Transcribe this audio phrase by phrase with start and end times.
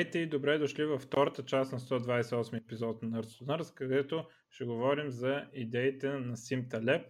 [0.00, 4.64] Здравейте и добре дошли във втората част на 128 епизод на Nerds Nerds, където ще
[4.64, 7.04] говорим за идеите на SimTaleb,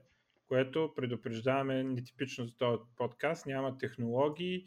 [0.49, 3.47] което предупреждаваме нетипично за този подкаст.
[3.47, 4.65] Няма технологии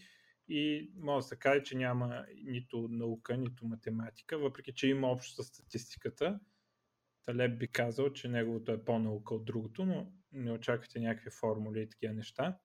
[0.47, 5.43] и може да се каже, че няма нито наука, нито математика, въпреки че има общо
[5.43, 6.39] с статистиката.
[7.25, 11.89] Талеб би казал, че неговото е по-наука от другото, но не очаквайте някакви формули и
[11.89, 12.57] такива неща.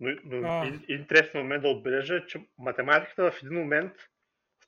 [0.00, 0.80] Но, но а...
[0.88, 3.92] интересен момент да отбележа че математиката в един момент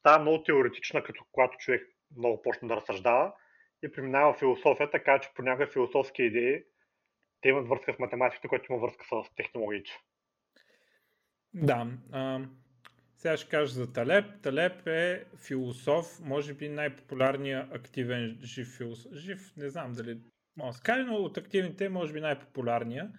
[0.00, 1.82] става много теоретична, като когато човек
[2.16, 3.32] много почне да разсъждава
[3.82, 6.64] и преминава в философия, така че понякога философски идеи
[7.40, 9.90] те имат връзка с математиката, която има връзка с технологиите.
[11.54, 11.86] Да.
[12.12, 12.40] А,
[13.16, 14.42] сега ще кажа за Талеп.
[14.42, 19.12] Талеп е философ, може би най-популярният активен жив философ.
[19.12, 20.20] Жив, не знам дали
[20.82, 23.10] кажа, но от активните може би най-популярният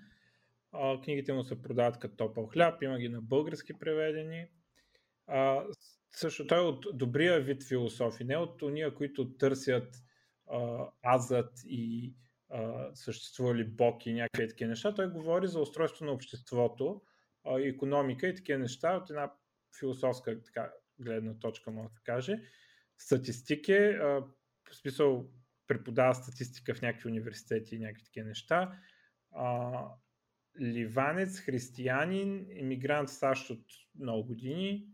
[0.71, 4.45] а, книгите му се продават като топъл хляб, има ги на български преведени.
[5.27, 5.63] А,
[6.11, 9.95] също той е от добрия вид философи, не от уния, които търсят
[10.51, 12.15] а, азът и
[12.49, 14.93] а, съществували Бог и някакви такива неща.
[14.93, 17.01] Той говори за устройство на обществото,
[17.45, 19.31] а, економика и такива неща от една
[19.79, 22.41] философска така, гледна точка, може да каже.
[22.97, 24.23] Статистики, а,
[24.69, 25.29] в смисъл
[25.67, 28.79] преподава статистика в някакви университети и някакви такива неща.
[29.31, 29.71] А,
[30.61, 33.65] ливанец, християнин, иммигрант в САЩ от
[33.99, 34.87] много години,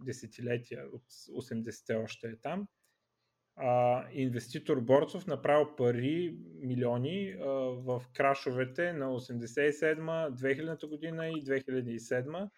[0.00, 2.68] десетилетия, от 80-те още е там.
[3.56, 12.50] А, инвеститор Борцов направил пари, милиони а, в крашовете на 87 2000 година и 2007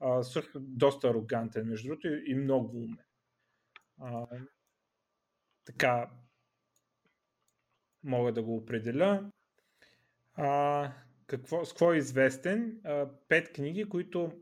[0.00, 2.98] а, също доста арогантен, между другото, и много умен.
[4.00, 4.26] А,
[5.64, 6.10] така,
[8.04, 9.30] мога да го определя.
[10.34, 10.92] А,
[11.26, 12.80] какво, с какво е известен?
[12.84, 14.41] А, пет книги, които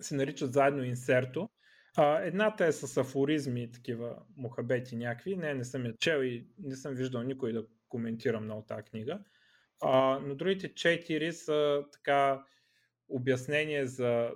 [0.00, 1.48] се наричат заедно инсерто.
[1.96, 5.36] А, едната е с афоризми, такива мухабети някакви.
[5.36, 9.20] Не, не съм я чел и не съм виждал никой да коментира много тази книга.
[9.82, 12.44] А, но другите четири са така
[13.08, 14.30] обяснение за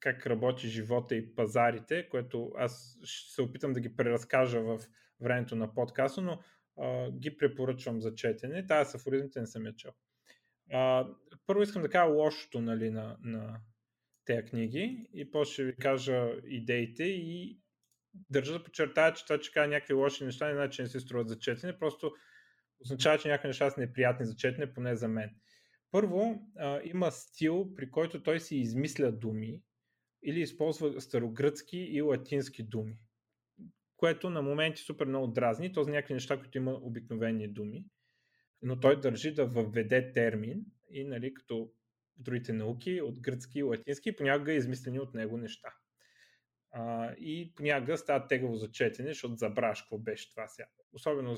[0.00, 4.80] как работи живота и пазарите, което аз ще се опитам да ги преразкажа в
[5.20, 6.38] времето на подкаста, но
[6.80, 8.66] а, ги препоръчвам за четене.
[8.66, 9.92] Тая с афоризмите не съм я чел.
[10.72, 11.08] А,
[11.46, 13.60] първо искам да кажа лошото нали, на, на
[14.28, 17.58] тези книги и после ще ви кажа идеите и
[18.30, 21.28] държа да подчертая, че това, че кажа някакви лоши неща, не значи, не се струват
[21.28, 22.12] за четене, просто
[22.80, 25.30] означава, че някакви неща са неприятни за четене, поне за мен.
[25.90, 29.62] Първо, а, има стил, при който той си измисля думи
[30.22, 32.98] или използва старогръцки и латински думи,
[33.96, 37.84] което на моменти супер много дразни, то за някакви неща, които има обикновени думи
[38.62, 41.72] но той държи да въведе термин и нали, като
[42.18, 45.74] другите науки от гръцки и латински, понякога измислени от него неща.
[46.70, 50.68] А, и понякога става тегаво за четене, защото забраш какво беше това сега.
[50.92, 51.36] Особено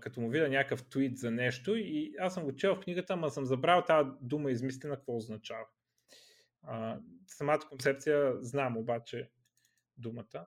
[0.00, 3.30] като му видя някакъв твит за нещо и аз съм го чел в книгата, ама
[3.30, 5.66] съм забрал тази дума измислена какво означава.
[6.62, 9.30] А, самата концепция знам обаче
[9.96, 10.46] думата.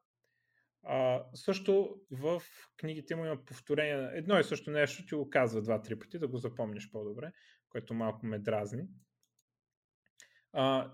[0.83, 2.41] А, също в
[2.77, 4.09] книгите му има повторение.
[4.13, 7.31] Едно и също нещо ти го казва два-три пъти, да го запомниш по-добре,
[7.69, 8.87] което малко ме дразни.
[10.53, 10.91] А,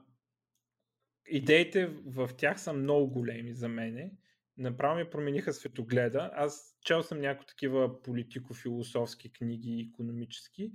[1.28, 4.12] идеите в тях са много големи за мене.
[4.58, 6.32] Направо ми промениха светогледа.
[6.34, 10.72] Аз чел съм някои такива политико-философски книги, економически.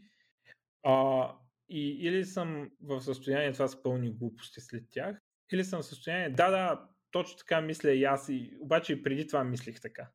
[0.82, 1.28] А,
[1.68, 5.16] и или съм в състояние това с пълни глупости след тях,
[5.52, 9.26] или съм в състояние, да, да, точно така мисля и аз, и, обаче и преди
[9.26, 10.10] това мислих така.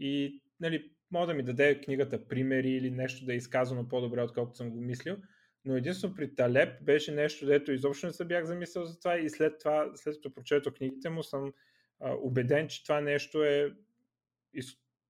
[0.00, 4.56] И нали, мога да ми даде книгата примери или нещо да е изказано по-добре, отколкото
[4.56, 5.16] съм го мислил,
[5.64, 9.30] но единствено при Талеп беше нещо, дето изобщо не се бях замислил за това и
[9.30, 11.52] след това, след като прочетох книгите му, съм
[12.00, 13.74] а, убеден, че това нещо е,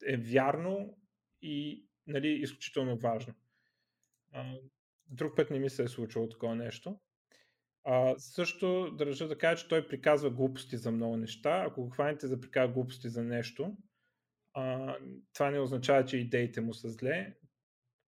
[0.07, 0.99] е вярно
[1.43, 3.35] и нали, изключително важно.
[4.33, 4.55] А,
[5.07, 6.99] друг път не ми се е случило такова нещо.
[7.85, 11.65] А, също държа да кажа, че той приказва глупости за много неща.
[11.67, 13.77] Ако го хванете да приказва глупости за нещо,
[14.55, 14.97] а,
[15.33, 17.37] това не означава, че идеите му са зле.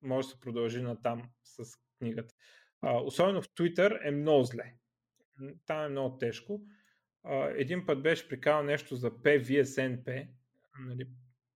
[0.03, 2.35] Може да се продължи на там с книгата.
[2.83, 4.75] А, особено в Twitter е много зле.
[5.67, 6.61] Там е много тежко.
[7.25, 10.29] А, един път беше приказал нещо за PVSNP,
[10.81, 11.09] нали,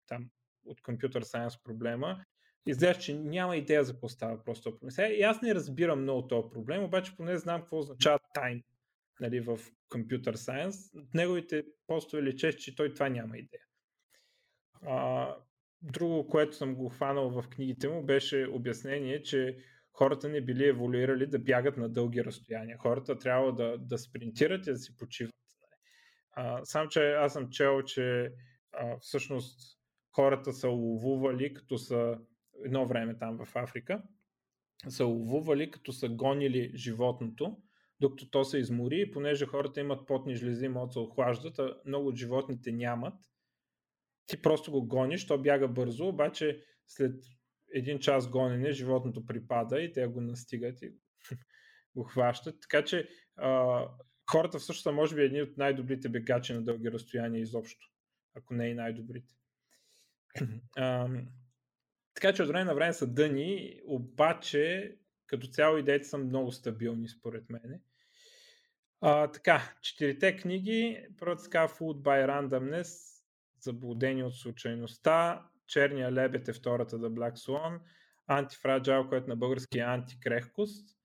[0.06, 0.31] там
[0.67, 2.25] от компютър сайенс проблема
[2.67, 4.91] изглежда, че няма идея за какво става просто проблем.
[4.91, 8.62] Сега, и аз не разбирам много този проблем, обаче поне знам какво означава тайм
[9.20, 9.58] нали, в
[9.90, 11.05] Computer Science.
[11.14, 13.62] Неговите постове лече, че той това няма идея.
[14.82, 15.37] А,
[15.82, 19.58] друго, което съм го хванал в книгите му, беше обяснение, че
[19.94, 22.79] хората не били еволюирали да бягат на дълги разстояния.
[22.79, 25.35] Хората трябва да, да спринтират и да си почиват.
[26.32, 28.32] А, сам, че аз съм чел, че
[28.73, 29.79] а, всъщност
[30.12, 32.19] хората са ловували, като са
[32.64, 34.02] едно време там в Африка,
[34.88, 37.56] са ловували, като са гонили животното,
[38.00, 42.08] докато то се измори и понеже хората имат потни жлези, могат се охлаждат, а много
[42.08, 43.14] от животните нямат,
[44.26, 47.14] ти просто го гониш, то бяга бързо, обаче след
[47.75, 50.93] един час гонене животното припада и те го настигат и
[51.97, 52.61] го хващат.
[52.61, 53.85] Така че а,
[54.31, 57.87] хората всъщност са може би едни от най-добрите бегачи на дълги разстояния изобщо,
[58.35, 59.35] ако не и най-добрите.
[60.76, 61.09] а,
[62.15, 67.09] така че от време на време са дъни, обаче като цяло идеите са много стабилни
[67.09, 67.81] според мен.
[69.00, 73.15] А, така, четирите книги, първата се казва Food by Randomness,
[73.61, 77.81] Заблудени от случайността, Черния лебед е втората The Black Swan,
[78.26, 80.96] Антифраджал, което на български е антикрехкост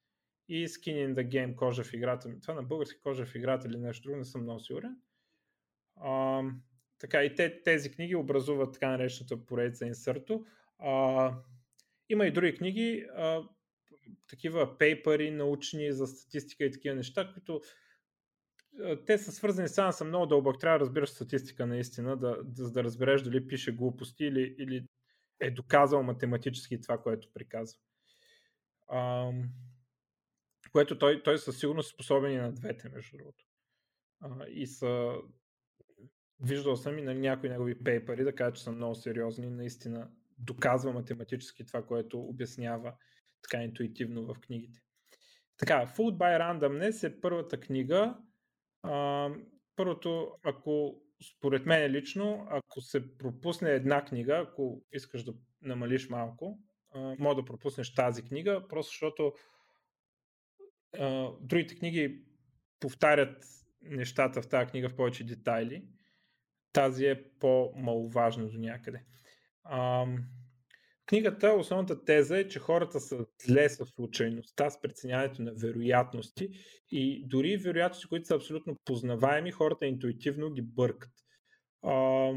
[0.50, 2.40] и Skin in the Game, кожа в играта.
[2.42, 4.98] Това на български кожа в играта или нещо друго, не съм много сигурен.
[5.96, 6.44] А,
[7.00, 10.46] така, и те, тези книги образуват така наречената поредица инсърто.
[10.80, 11.34] А,
[12.10, 13.44] има и други книги, а,
[14.28, 17.62] такива пейпери, научни за статистика и такива неща, които
[19.06, 20.60] те са свързани само са много дълбок.
[20.60, 24.88] Трябва да разбираш статистика наистина, да, да, да разбереш дали пише глупости или, или
[25.40, 27.80] е доказал математически това, което приказва.
[28.88, 29.32] А,
[30.72, 33.46] което той, той със сигурност е способен и на двете, между другото.
[34.22, 35.16] А, и са
[36.42, 40.94] виждал съм и на някои негови пейпери да кажа, че са много сериозни, наистина доказва
[40.94, 42.94] математически това, което обяснява
[43.42, 44.80] така интуитивно в книгите.
[45.58, 48.18] Така, Food by Randomness е първата книга.
[49.76, 56.60] Първото, ако според мен лично, ако се пропусне една книга, ако искаш да намалиш малко,
[56.96, 59.34] може да пропуснеш тази книга, просто защото
[61.00, 62.24] а, другите книги
[62.80, 63.46] повтарят
[63.82, 65.84] нещата в тази книга в повече детайли.
[66.74, 69.04] Тази е по-маловажна до някъде.
[69.64, 70.06] А,
[71.10, 76.50] книгата, основната теза е, че хората са зле с случайността, с преценяването на вероятности
[76.92, 81.12] и дори вероятности, които са абсолютно познаваеми, хората интуитивно ги бъркат.
[81.82, 82.32] А,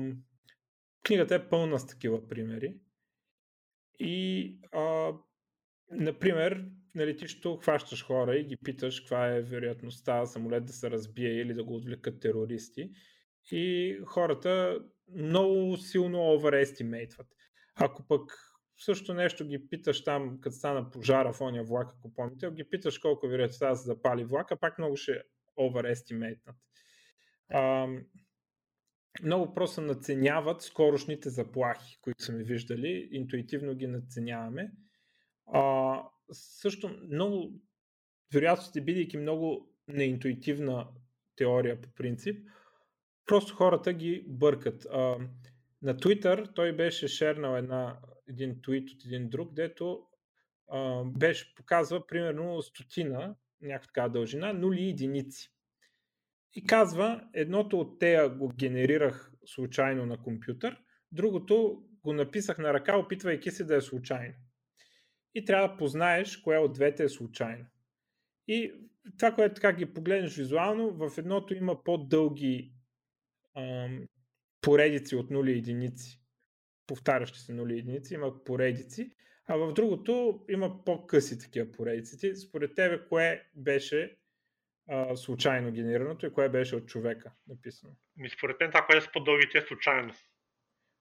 [1.04, 2.74] книгата е пълна с такива примери.
[3.98, 5.12] И, а,
[5.90, 6.64] например,
[6.94, 11.54] на летището хващаш хора и ги питаш каква е вероятността самолет да се разбие или
[11.54, 12.90] да го отвлекат терористи.
[13.50, 14.80] И хората
[15.14, 17.28] много силно overestimateват.
[17.74, 18.51] Ако пък
[18.84, 22.98] също нещо ги питаш там, като стана пожара в ония влак, ако помните, ги питаш
[22.98, 25.22] колко вероятността да се запали влака, пак много ще
[25.56, 26.56] overestimateнат.
[29.22, 34.72] много просто наценяват скорошните заплахи, които са ми виждали, интуитивно ги наценяваме.
[35.46, 36.02] А,
[36.32, 37.52] също много
[38.34, 40.88] вероятности, бидейки много неинтуитивна
[41.36, 42.48] теория по принцип,
[43.26, 44.86] просто хората ги бъркат.
[44.90, 45.18] А,
[45.82, 50.06] на Twitter той беше шернал една, един твит от един друг, дето
[50.70, 55.52] а, беше показва примерно стотина, някаква така дължина, нули единици.
[56.54, 62.98] И казва, едното от тея го генерирах случайно на компютър, другото го написах на ръка,
[62.98, 64.34] опитвайки се да е случайно
[65.34, 67.66] и трябва да познаеш кое от двете е случайно.
[68.48, 68.72] И
[69.18, 72.72] това, което така ги погледнеш визуално, в едното има по-дълги
[73.56, 74.06] ам,
[74.60, 76.21] поредици от нули единици,
[76.86, 79.12] повтарящи се нули единици, има поредици,
[79.46, 82.36] а в другото има по-къси такива поредици.
[82.36, 84.16] Според тебе, кое беше
[84.88, 87.92] а, случайно генерираното и кое беше от човека написано?
[88.16, 90.14] Ми според мен това, което е с по-дългите е случайно.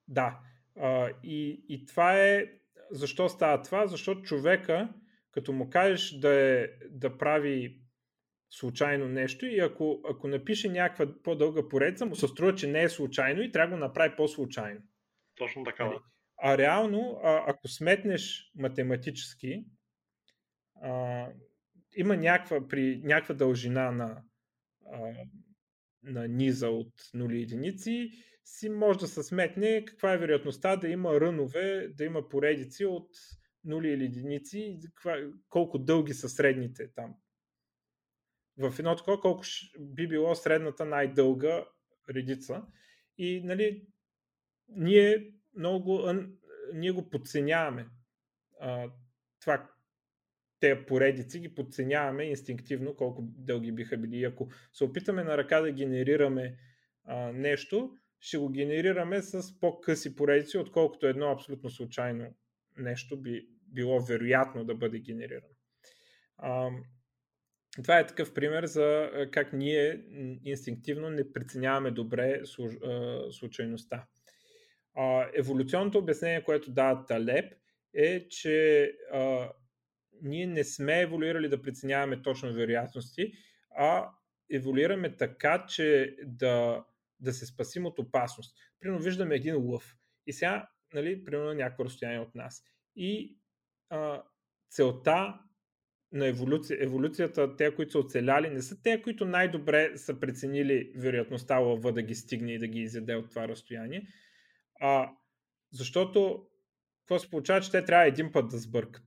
[0.07, 0.39] Да.
[0.75, 2.45] А, и, и това е
[2.91, 3.87] защо става това?
[3.87, 4.89] Защото човека,
[5.31, 7.81] като му кажеш да, е, да прави
[8.49, 12.89] случайно нещо и ако, ако напише някаква по-дълга поредица, му се струва, че не е
[12.89, 14.81] случайно и трябва да го направи по-случайно.
[15.35, 15.85] Точно така.
[15.85, 15.97] Нали?
[16.37, 19.65] А реално, а, ако сметнеш математически,
[20.81, 21.27] а,
[21.95, 24.23] има някаква, при някаква дължина на,
[24.91, 25.13] а,
[26.03, 28.11] на низа от нули единици,
[28.43, 33.09] си може да се сметне каква е вероятността да има рънове, да има поредици от
[33.63, 34.79] нули или единици,
[35.49, 37.15] колко дълги са средните там.
[38.57, 39.43] В едно такова, колко
[39.79, 41.65] би било средната най-дълга
[42.09, 42.65] редица.
[43.17, 43.87] И нали,
[44.75, 46.13] ние много
[46.73, 47.87] ние го подценяваме.
[48.59, 48.89] А,
[49.41, 49.69] това,
[50.59, 54.17] те поредици ги подценяваме инстинктивно колко дълги биха били.
[54.17, 56.57] И ако се опитаме на ръка да генерираме
[57.03, 62.35] а, нещо, ще го генерираме с по-къси поредици, отколкото едно абсолютно случайно
[62.77, 65.53] нещо би било вероятно да бъде генерирано.
[66.37, 66.69] А,
[67.83, 70.05] това е такъв пример за как ние
[70.43, 72.41] инстинктивно не преценяваме добре
[73.31, 74.07] случайността.
[75.33, 77.53] Еволюционното обяснение, което дава Талеп,
[77.93, 78.83] е, че
[79.13, 79.49] а,
[80.21, 83.33] ние не сме еволюирали да преценяваме точно вероятности,
[83.75, 84.09] а
[84.51, 86.85] еволюираме така, че да,
[87.19, 88.57] да се спасим от опасност.
[88.79, 89.95] Примерно виждаме един лъв
[90.27, 92.63] и сега, нали, примерно някакво разстояние от нас.
[92.95, 93.37] И
[93.89, 94.23] а,
[94.69, 95.39] целта
[96.11, 101.57] на еволюция, еволюцията, те, които са оцеляли, не са те, които най-добре са преценили вероятността
[101.57, 104.07] лъва да ги стигне и да ги изяде от това разстояние.
[104.81, 105.09] А,
[105.71, 106.45] защото
[106.99, 109.03] какво се получава, че те трябва един път да сбъркат.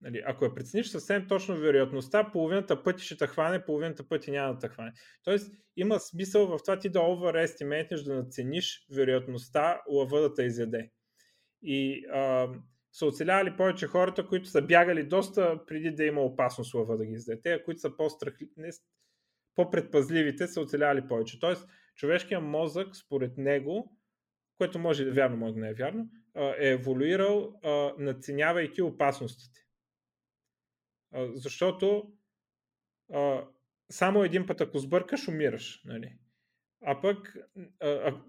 [0.00, 4.54] Нали, ако я прецениш съвсем точно вероятността, половината пъти ще те хване, половината пъти няма
[4.54, 4.92] да те хване.
[5.24, 10.90] Тоест има смисъл в това ти да overestimatеш, да нацениш вероятността лъва да те изяде.
[11.62, 12.48] И а,
[12.92, 17.12] са оцелявали повече хората, които са бягали доста преди да има опасност лъва да ги
[17.12, 17.40] изяде.
[17.42, 18.48] Те, които са по-страхли...
[19.54, 21.40] по-предпазливите, са оцелявали повече.
[21.40, 23.96] Тоест, човешкият мозък, според него,
[24.58, 27.60] което може да е вярно, може да не е вярно, е еволюирал,
[27.98, 29.66] надценявайки опасностите.
[31.34, 32.12] Защото
[33.90, 35.82] само един път, ако сбъркаш, умираш.
[35.84, 36.18] Нали?
[36.84, 37.36] А пък,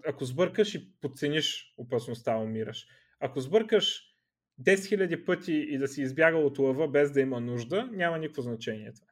[0.06, 2.86] ако сбъркаш и подцениш опасността, умираш.
[3.20, 4.14] Ако сбъркаш
[4.60, 8.42] 10 000 пъти и да си избягал от лъва без да има нужда, няма никакво
[8.42, 9.06] значение това.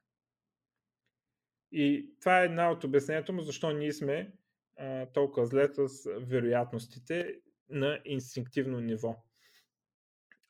[1.73, 4.32] И това е една от обяснението му, защо ние сме
[5.14, 7.35] толкова зле с вероятностите
[7.68, 9.16] на инстинктивно ниво.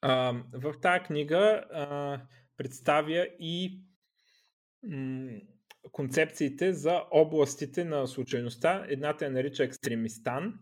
[0.00, 2.21] А, в тази книга а,
[2.56, 3.80] представя и
[4.83, 5.40] м-
[5.92, 8.87] концепциите за областите на случайността.
[8.88, 10.59] Едната я нарича екстремистан,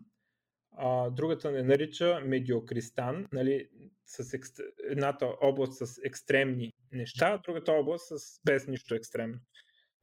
[0.77, 3.69] а, другата не нарича медиокристан, нали,
[4.05, 4.59] с екст...
[4.89, 9.39] едната област с екстремни неща, другата област с без нищо екстремно.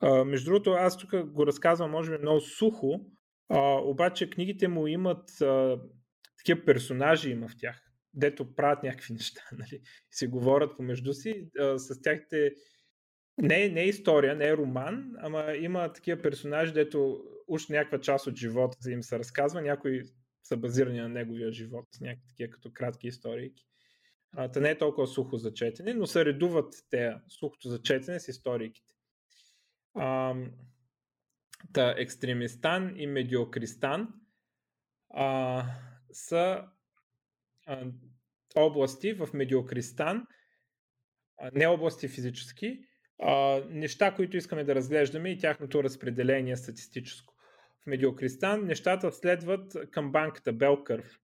[0.01, 3.01] А, между другото, аз тук го разказвам, може би, много сухо,
[3.53, 5.81] а, обаче книгите му имат а,
[6.39, 9.81] такива персонажи има в тях, дето правят някакви неща, нали,
[10.11, 12.53] си говорят помежду си, а, с тяхте
[13.39, 18.27] не, не е история, не е роман, ама има такива персонажи, дето уж някаква част
[18.27, 20.03] от живота им се разказва, някои
[20.43, 23.53] са базирани на неговия живот, някакви такива като кратки истории.
[24.53, 28.29] Та не е толкова сухо за четене, но се редуват те сухото за четене с
[28.29, 28.95] историките.
[31.73, 34.09] Та екстремистан и медиокристан
[35.11, 35.65] а,
[36.13, 36.65] са
[37.67, 37.87] а,
[38.57, 40.27] области в Медиокристан,
[41.39, 42.81] а, не области физически,
[43.23, 47.35] а, неща, които искаме да разглеждаме и тяхното разпределение статистическо.
[47.83, 51.19] В Медиокристан нещата следват към банката Белкърв.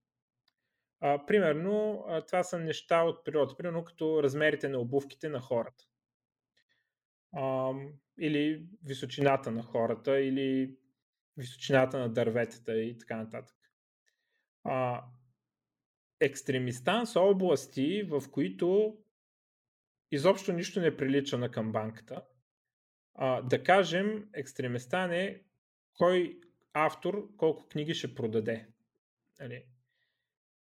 [1.27, 5.85] Примерно, а, това са неща от природа, примерно като размерите на обувките на хората.
[7.33, 7.73] А,
[8.19, 10.77] или височината на хората, или
[11.37, 13.57] височината на дърветата и така нататък.
[14.65, 15.05] А,
[16.21, 18.99] екстремистан са области, в които
[20.11, 22.23] изобщо нищо не прилича на камбанката.
[23.15, 25.43] А, да кажем, екстремистан е
[25.95, 26.41] кой
[26.73, 28.69] автор колко книги ще продаде.
[29.41, 29.65] Нали?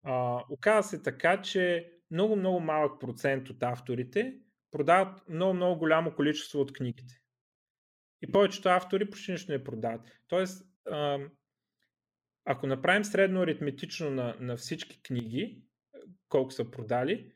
[0.02, 4.38] А, оказва се така, че много-много малък процент от авторите
[4.74, 7.20] продават много-много голямо количество от книгите.
[8.22, 10.00] И повечето автори почти нищо не продават.
[10.28, 10.66] Тоест,
[12.44, 15.62] ако направим средно аритметично на, на всички книги,
[16.28, 17.32] колко са продали,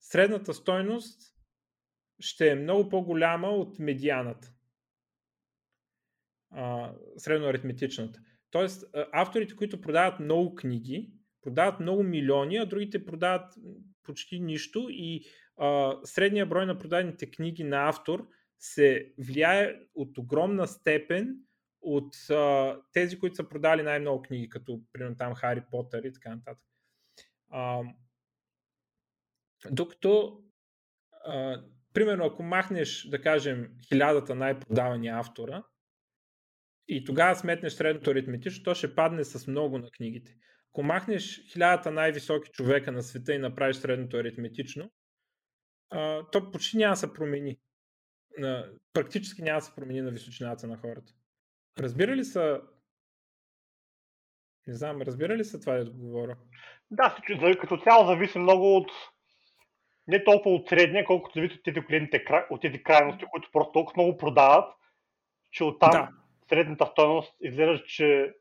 [0.00, 1.20] средната стойност
[2.20, 4.52] ще е много по-голяма от медианата.
[6.50, 8.20] А, средно аритметичната.
[8.50, 13.54] Тоест, авторите, които продават много книги, продават много милиони, а другите продават
[14.02, 15.24] почти нищо и
[16.04, 18.28] средния брой на продадените книги на автор
[18.58, 21.36] се влияе от огромна степен
[21.82, 26.30] от а, тези, които са продали най-много книги, като примерно там Хари Потър и така
[26.30, 26.64] нататък.
[27.50, 27.82] А,
[29.70, 30.42] докато,
[31.24, 31.62] а,
[31.94, 35.62] примерно, ако махнеш, да кажем, хилядата най-продавани автора
[36.88, 40.36] и тогава сметнеш средното аритметично, то ще падне с много на книгите.
[40.70, 44.90] Ако махнеш хилядата най-високи човека на света и направиш средното аритметично,
[45.92, 47.58] а, то почти няма да се промени.
[48.92, 51.12] Практически няма да се промени на височината на хората.
[51.78, 52.60] Разбира ли са...
[54.66, 56.36] Не знам, разбира ли са това да говоря?
[56.90, 57.16] Да,
[57.60, 58.90] като цяло зависи много от
[60.06, 64.02] не толкова от средния, колкото зависи от тези клиентите, от тези крайности, които просто толкова
[64.02, 64.74] много продават,
[65.50, 66.08] че оттам да.
[66.48, 68.34] средната стоеност изглежда, че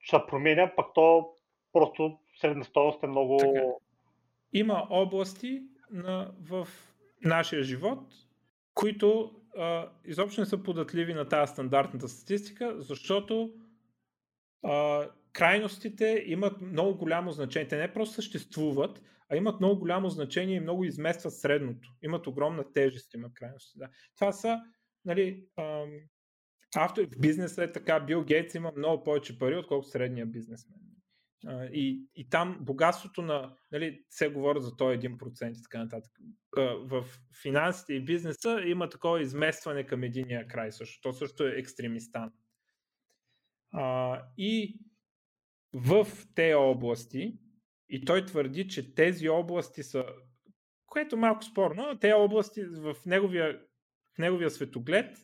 [0.00, 1.34] ще променя, пък то
[1.72, 3.36] просто средна стоеност е много...
[3.36, 3.60] Така.
[4.52, 6.68] Има области на, в
[7.24, 8.12] нашия живот,
[8.74, 13.52] които а, изобщо не са податливи на тази стандартната статистика, защото
[14.62, 17.68] а, крайностите имат много голямо значение.
[17.68, 21.88] Те не просто съществуват, а имат много голямо значение и много изместват средното.
[22.02, 23.78] Имат огромна тежест, имат крайности.
[23.78, 23.88] Да.
[24.14, 24.60] Това са,
[25.04, 25.90] нали, ам,
[26.76, 30.78] авто, в бизнеса е така, Бил Гейтс има много повече пари, отколкото средния бизнесмен.
[31.72, 36.12] И, и там богатството на, нали, се говорят за този 1% и така нататък.
[36.76, 37.04] В
[37.42, 41.00] финансите и бизнеса има такова изместване към единия край също.
[41.00, 42.32] То също е екстремистан.
[43.72, 44.80] А, и
[45.72, 47.38] в тези области,
[47.88, 50.04] и той твърди, че тези области са,
[50.86, 53.60] което е малко спорно, но тези области в неговия,
[54.14, 55.18] в неговия светоглед,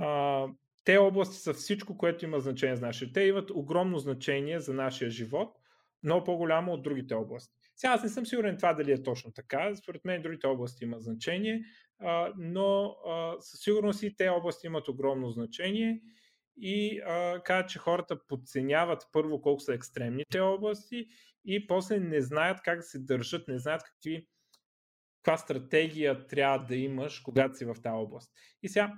[0.00, 0.46] а,
[0.84, 3.12] те области са всичко, което има значение за нашия.
[3.12, 5.56] Те имат огромно значение за нашия живот,
[6.02, 7.54] много по-голямо от другите области.
[7.76, 9.74] Сега аз не съм сигурен това дали е точно така.
[9.74, 11.64] Според мен другите области имат значение,
[11.98, 16.00] а, но а, със сигурност и те области имат огромно значение
[16.56, 21.06] и а, казват, че хората подценяват първо колко са екстремните области
[21.44, 24.28] и после не знаят как да се държат, не знаят какви,
[25.22, 28.32] каква стратегия трябва да имаш, когато си в тази област.
[28.62, 28.92] И сега,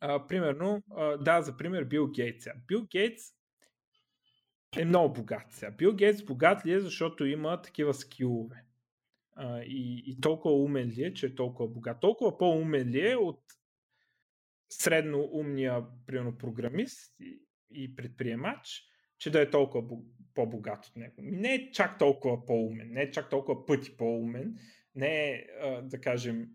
[0.00, 2.46] а, примерно, а, да, за пример Бил Гейтс.
[2.66, 3.24] Бил Гейтс
[4.76, 5.46] е много богат.
[5.50, 5.70] Сега.
[5.70, 8.64] Бил Гейтс богат ли е, защото има такива скилове?
[9.36, 12.00] А, и, и толкова умен ли е, че е толкова богат?
[12.00, 13.40] Толкова по-умен ли е от
[14.70, 18.82] средно умния, примерно, програмист и, и предприемач,
[19.18, 19.98] че да е толкова
[20.34, 21.14] по-богат от него.
[21.18, 24.58] Не е чак толкова по-умен, не е чак толкова пъти по-умен,
[24.94, 25.46] не е,
[25.82, 26.48] да кажем,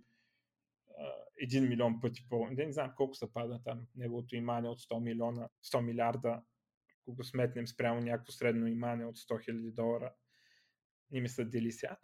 [1.39, 2.48] един милион пъти по...
[2.48, 6.41] Не, не знам колко се пада там неговото имане от 100 милиона, 100 милиарда,
[7.01, 10.13] ако го сметнем спрямо някакво средно имане от 100 хиляди долара.
[11.12, 11.97] Не ми се дели сега.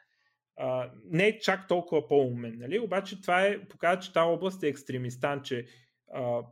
[0.60, 2.80] Uh, не е чак толкова по-умен, нали?
[2.80, 5.68] обаче това е, показва, че тази област е екстремистан, че
[6.16, 6.46] uh,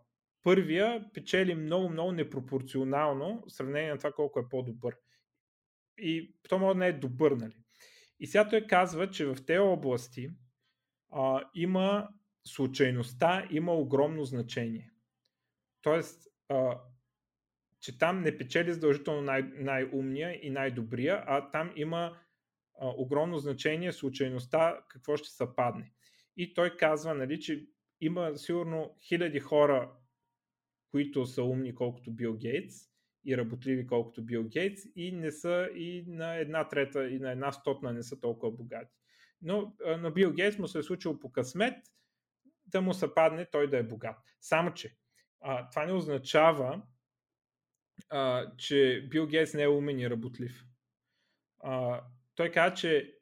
[0.44, 4.98] първия печели много, много непропорционално в сравнение на това колко е по-добър.
[5.98, 7.56] И то може да не е добър, нали?
[8.20, 10.30] И сега той казва, че в тези области
[11.12, 12.10] а, има
[12.48, 14.92] случайността, има огромно значение.
[15.82, 16.82] Тоест, а,
[17.80, 22.18] че там не печели задължително най- най-умния и най-добрия, а там има
[22.80, 25.92] а, огромно значение случайността, какво ще съпадне.
[26.38, 27.68] И той казва, нали, че
[28.02, 29.92] има сигурно хиляди хора
[30.92, 32.76] които са умни колкото Бил Гейтс
[33.26, 37.52] и работливи колкото Бил Гейтс и не са и на една трета и на една
[37.52, 38.96] стотна не са толкова богати.
[39.42, 41.78] Но на Бил Гейтс му се е случило по късмет
[42.72, 44.16] да му се падне той да е богат.
[44.42, 44.96] Само, че
[45.42, 46.82] а, това не означава,
[48.10, 50.66] а, че Бил Гейтс не е умен и работлив.
[51.60, 52.04] А,
[52.36, 53.18] той каза, че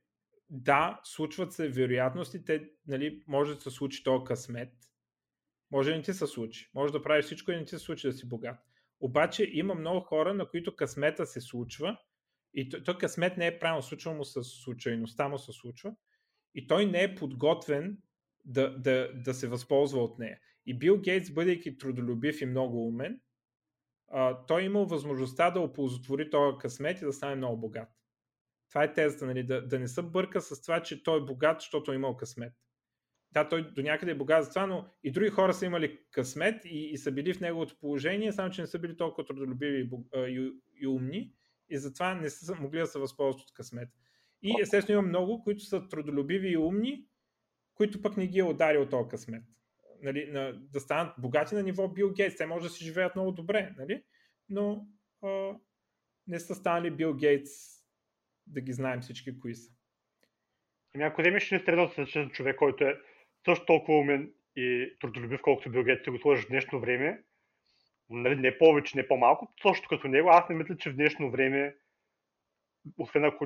[0.50, 2.44] да, случват се вероятности,
[2.88, 4.74] нали, може да се случи този късмет,
[5.72, 6.70] може да не ти се случи.
[6.74, 8.60] Може да правиш всичко и не ти се случи да си богат.
[9.00, 11.98] Обаче има много хора, на които късмета се случва
[12.54, 15.96] и той, той късмет не е правилно, случва му с случайността му се случва
[16.56, 17.98] и той не е подготвен
[18.50, 20.40] да, да, да се възползва от нея.
[20.66, 23.22] И Бил Гейтс, бъдейки трудолюбив и много умен,
[24.08, 27.90] а, той е имал възможността да оползотвори този късмет и да стане много богат.
[28.70, 29.44] Това е тезата, нали?
[29.44, 32.54] да, да не се бърка с това, че той е богат, защото е имал късмет
[33.32, 36.66] да, той до някъде е богат за това, но и други хора са имали късмет
[36.66, 39.90] и, и са били в неговото положение, само че не са били толкова трудолюбиви и,
[40.18, 41.34] и, и умни
[41.70, 43.90] и затова не са могли да се възползват от късмет.
[44.42, 47.06] И естествено има много, които са трудолюбиви и умни,
[47.80, 49.44] които пък не ги е ударил този късмет.
[50.02, 52.38] Нали, на, да станат богати на ниво Бил Гейтс.
[52.38, 54.04] Те може да си живеят много добре, нали?
[54.50, 54.88] но
[55.22, 55.56] а,
[56.28, 57.52] не са станали Бил Гейтс
[58.48, 59.72] да ги знаем всички кои са.
[60.96, 63.02] Ами ако вземеш един човек, който е
[63.46, 67.24] също толкова умен и трудолюбив, колкото Бил Гейтс го сложиш в днешно време,
[68.10, 71.76] нали, не повече, не по-малко, също като него, аз не мисля, че в днешно време,
[72.98, 73.46] освен ако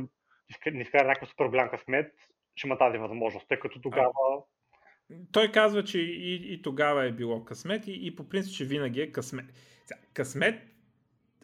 [0.71, 2.13] не изкара някакъв супер голям късмет,
[2.55, 4.11] ще има тази възможност, тъй като тогава...
[5.31, 9.01] Той казва, че и, и тогава е било късмет и, и по принцип, че винаги
[9.01, 9.45] е късмет.
[10.13, 10.61] Късмет,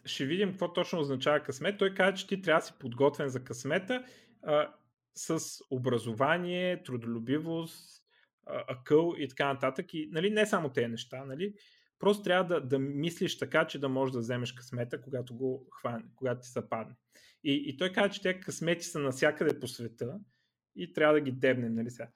[0.04, 1.78] ще видим какво точно означава късмет.
[1.78, 4.04] Той казва, че ти трябва да си подготвен за късмета
[4.42, 4.74] а,
[5.14, 8.04] с образование, трудолюбивост,
[8.46, 9.94] акъл и така нататък.
[9.94, 11.54] И нали, не само тези неща, нали?
[11.98, 16.04] Просто трябва да, да мислиш така, че да можеш да вземеш късмета, когато го хване,
[16.16, 16.94] когато ти се падне.
[17.44, 20.18] И, и той каза, че тези късмети са навсякъде по света
[20.76, 22.08] и трябва да ги дебнем, нали сега.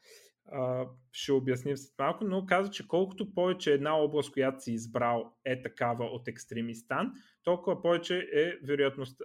[0.53, 5.33] А, ще обясним след малко, но каза, че колкото повече една област, която си избрал
[5.45, 7.13] е такава от екстремистан,
[7.43, 9.23] толкова повече е вероятност,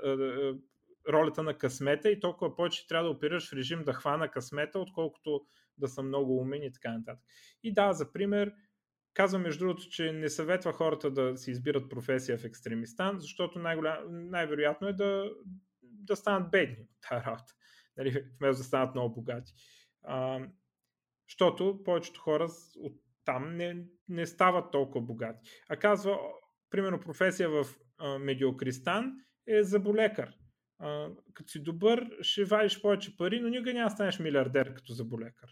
[1.10, 5.42] ролята на късмета и толкова повече трябва да оперираш в режим да хвана късмета, отколкото
[5.78, 7.24] да съм много умен и така нататък.
[7.64, 8.54] И да, за пример,
[9.14, 13.60] казва между другото, че не съветва хората да си избират професия в екстремистан, защото
[14.10, 15.32] най-вероятно е да,
[15.84, 17.54] да станат бедни от тази работа,
[18.00, 19.54] нали, вместо да станат много богати.
[20.04, 20.48] А,
[21.30, 22.48] защото повечето хора
[22.80, 22.94] от
[23.26, 25.50] там не, не стават толкова богати.
[25.70, 26.20] А казва,
[26.70, 27.66] примерно професия в
[27.98, 29.14] а, Медиокристан
[29.48, 30.34] е заболекар.
[30.80, 35.50] А, като си добър, ще вадиш повече пари, но никога няма станеш милиардер като заболекар.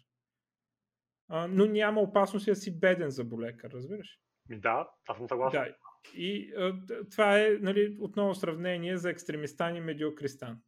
[1.27, 4.19] А, но няма опасност да си беден заболекар, разбираш?
[4.49, 5.61] Да, аз съм съгласен.
[5.61, 5.75] Да.
[6.13, 6.81] И а,
[7.11, 10.61] това е нали, отново сравнение за екстремистан и медиокристан.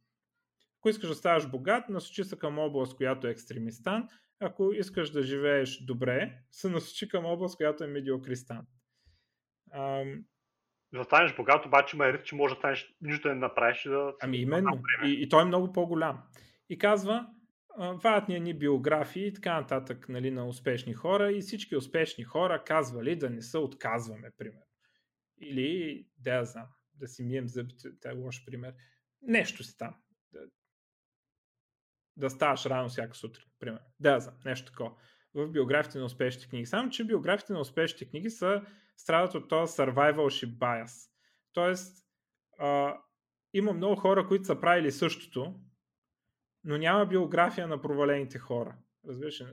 [0.80, 4.08] Ако искаш да ставаш богат, насочи се към област, която е екстремистан.
[4.40, 8.66] Ако искаш да живееш добре, се насочи към област, която е медиокристан.
[9.72, 10.24] Ам...
[10.92, 13.82] Да станеш богат, обаче има риск, че може да станеш нищо да не направиш.
[13.82, 14.12] Да...
[14.22, 14.82] Ами именно.
[15.04, 16.22] И, и той е много по-голям.
[16.68, 17.26] И казва,
[17.78, 22.64] вадят ни ни биографии и така нататък нали, на успешни хора и всички успешни хора
[22.64, 24.66] казвали да не се отказваме, примерно.
[25.40, 28.74] Или, да я знам, да си мием зъбите, това е лош пример.
[29.22, 29.94] Нещо си там.
[32.16, 33.86] Да, ставаш рано всяка сутрин, примерно.
[34.00, 34.92] Да знам, нещо такова.
[35.34, 36.66] В биографите на успешните книги.
[36.66, 38.62] Само, че биографите на успешните книги са
[38.96, 41.10] страдат от този survivalship bias.
[41.52, 42.06] Тоест,
[42.58, 42.98] а,
[43.54, 45.54] има много хора, които са правили същото,
[46.64, 48.76] но няма биография на провалените хора.
[49.08, 49.44] Разбираш ли?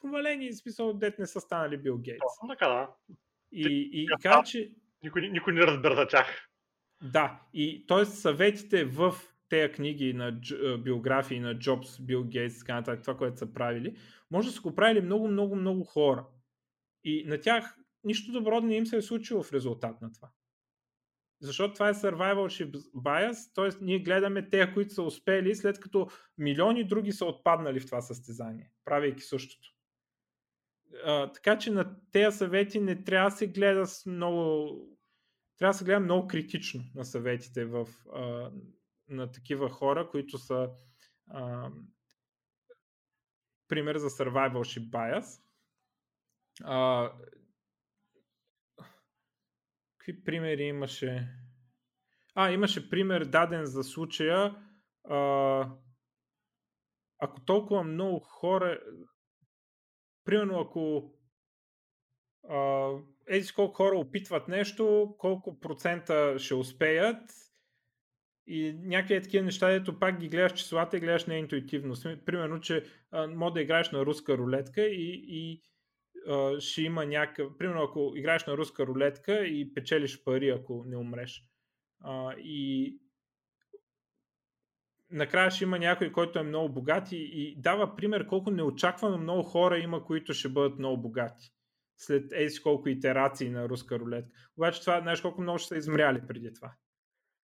[0.00, 2.18] Провалени, в смисъл, дет не са станали Бил Гейтс.
[2.18, 2.94] Точно така, да.
[3.52, 4.72] И, и, и каза, че...
[5.02, 6.48] Никой, никой не разбира за тях.
[7.02, 8.04] Да, и т.е.
[8.04, 9.14] съветите в
[9.48, 10.40] тези книги на
[10.78, 13.96] биографии на Джобс, Бил Гейтс, така нататък, това, което са правили,
[14.30, 16.26] може да са го правили много, много, много хора.
[17.04, 20.28] И на тях нищо добро не им се е случило в резултат на това.
[21.40, 23.84] Защото това е survivalship bias, т.е.
[23.84, 28.70] ние гледаме те, които са успели, след като милиони други са отпаднали в това състезание,
[28.84, 29.68] правейки същото.
[31.04, 34.72] А, така че на тези съвети не трябва да се гледа с много.
[35.58, 38.50] Трябва да се гледа много критично на съветите в, а,
[39.08, 40.70] на такива хора, които са
[41.30, 41.70] а,
[43.68, 45.42] пример за survivalship bias.
[46.64, 47.12] А,
[50.06, 51.28] Какви примери имаше?
[52.34, 54.56] А, имаше пример даден за случая.
[55.04, 55.70] А,
[57.18, 58.80] ако толкова много хора.
[60.24, 61.12] Примерно, ако
[63.26, 67.45] еди колко хора опитват нещо, колко процента ще успеят
[68.46, 71.94] и някакви такива неща, ето пак ги гледаш числата и гледаш неинтуитивно.
[72.26, 75.62] Примерно, че а, може да играеш на руска рулетка и, и
[76.58, 77.58] ще има някакъв.
[77.58, 81.42] Примерно, ако играеш на руска рулетка и печелиш пари, ако не умреш.
[82.00, 82.98] А, и
[85.10, 89.42] накрая ще има някой, който е много богат и, и дава пример колко неочаквано много
[89.42, 91.52] хора има, които ще бъдат много богати.
[91.96, 94.30] След еди колко итерации на руска рулетка.
[94.56, 96.72] Обаче това, знаеш колко много ще са измряли преди това.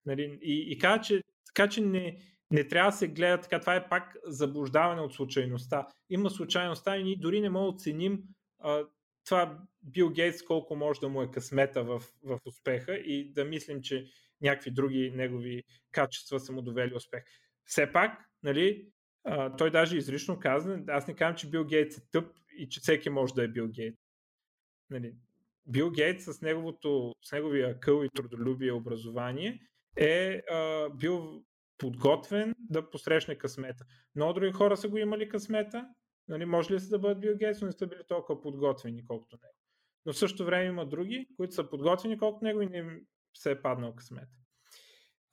[0.05, 0.39] Нали?
[0.41, 2.17] И, и каза, че, така че не,
[2.51, 3.59] не трябва да се гледа така.
[3.59, 5.88] Това е пак заблуждаване от случайността.
[6.09, 8.23] Има случайността и ние дори не можем да оценим
[8.59, 8.83] а,
[9.25, 13.81] това Бил Гейтс колко може да му е късмета в, в успеха и да мислим,
[13.81, 14.05] че
[14.41, 17.23] някакви други негови качества са му довели успех.
[17.65, 18.88] Все пак, нали,
[19.23, 22.25] а, той даже изрично каза, аз не казвам, че Бил Гейтс е тъп
[22.57, 23.99] и че всеки може да е Бил Гейтс.
[24.89, 25.13] Нали,
[25.67, 29.62] Бил Гейтс с, неговото, с неговия къл и трудолюбие образование
[29.99, 31.43] е а, бил
[31.77, 33.85] подготвен да посрещне късмета.
[34.15, 35.89] Много други хора са го имали късмета,
[36.29, 39.55] Нали, може ли са да бъдат Бил но не са били толкова подготвени, колкото него.
[40.05, 43.01] Но в същото време има други, които са подготвени колкото него и не
[43.33, 44.29] се е паднал късмет.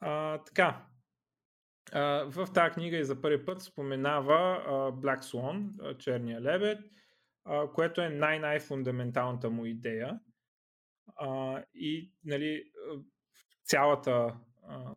[0.01, 0.87] А, така,
[1.93, 6.79] а, в тази книга и за първи път споменава а, Black Swan, черния лебед,
[7.45, 10.21] а, което е най-най-фундаменталната му идея.
[11.17, 12.65] А, и нали,
[13.65, 14.37] цялата
[14.69, 14.95] а,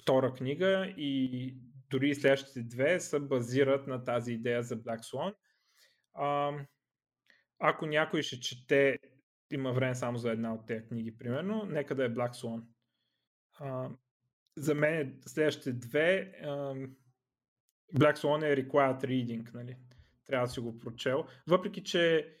[0.00, 1.54] втора книга и
[1.90, 5.34] дори следващите две се базират на тази идея за Black Swan.
[6.14, 6.52] А,
[7.58, 8.98] ако някой ще чете,
[9.52, 12.62] има време само за една от тези книги, примерно, нека да е Black Swan.
[13.58, 13.90] А,
[14.56, 16.74] за мен следващите две а,
[17.94, 19.76] Black Swan е required reading, нали?
[20.26, 21.26] Трябва да си го прочел.
[21.46, 22.32] Въпреки, че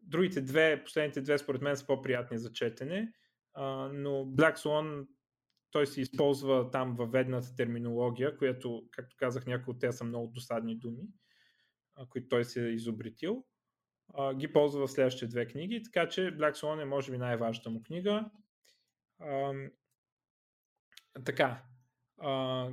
[0.00, 3.12] другите две, последните две според мен са по-приятни за четене,
[3.54, 5.06] а, но Black Swan
[5.74, 10.76] той се използва там въведната терминология, която, както казах, някои от тези са много досадни
[10.76, 11.02] думи,
[12.08, 13.44] които той се е изобретил.
[14.34, 17.82] Ги ползва в следващите две книги, така че Black Swan е може би най-важната му
[17.82, 18.30] книга.
[21.24, 21.62] Така,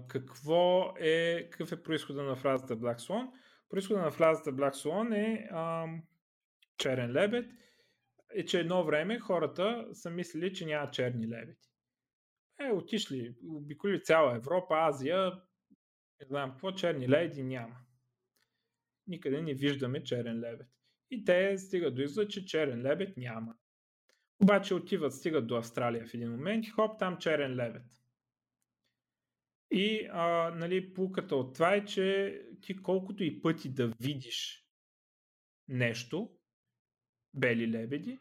[0.08, 3.30] какво е, какъв е происхода на фразата Black Swan?
[3.70, 5.50] Происхода на фразата Black Swan е
[6.78, 7.52] черен лебед
[8.34, 11.71] е, че едно време хората са мислили, че няма черни лебеди.
[12.68, 15.32] Е, отишли, обиколи цяла Европа, Азия,
[16.20, 17.76] не знам какво, черни лебеди няма.
[19.08, 20.68] Никъде не виждаме черен лебед.
[21.12, 23.56] И те стигат до извод, че черен лебед няма.
[24.42, 27.84] Обаче отиват, стигат до Австралия в един момент и хоп, там черен лебед.
[29.72, 34.66] И а, нали, пулката от това е, че ти колкото и пъти да видиш
[35.68, 36.32] нещо,
[37.34, 38.20] бели лебеди,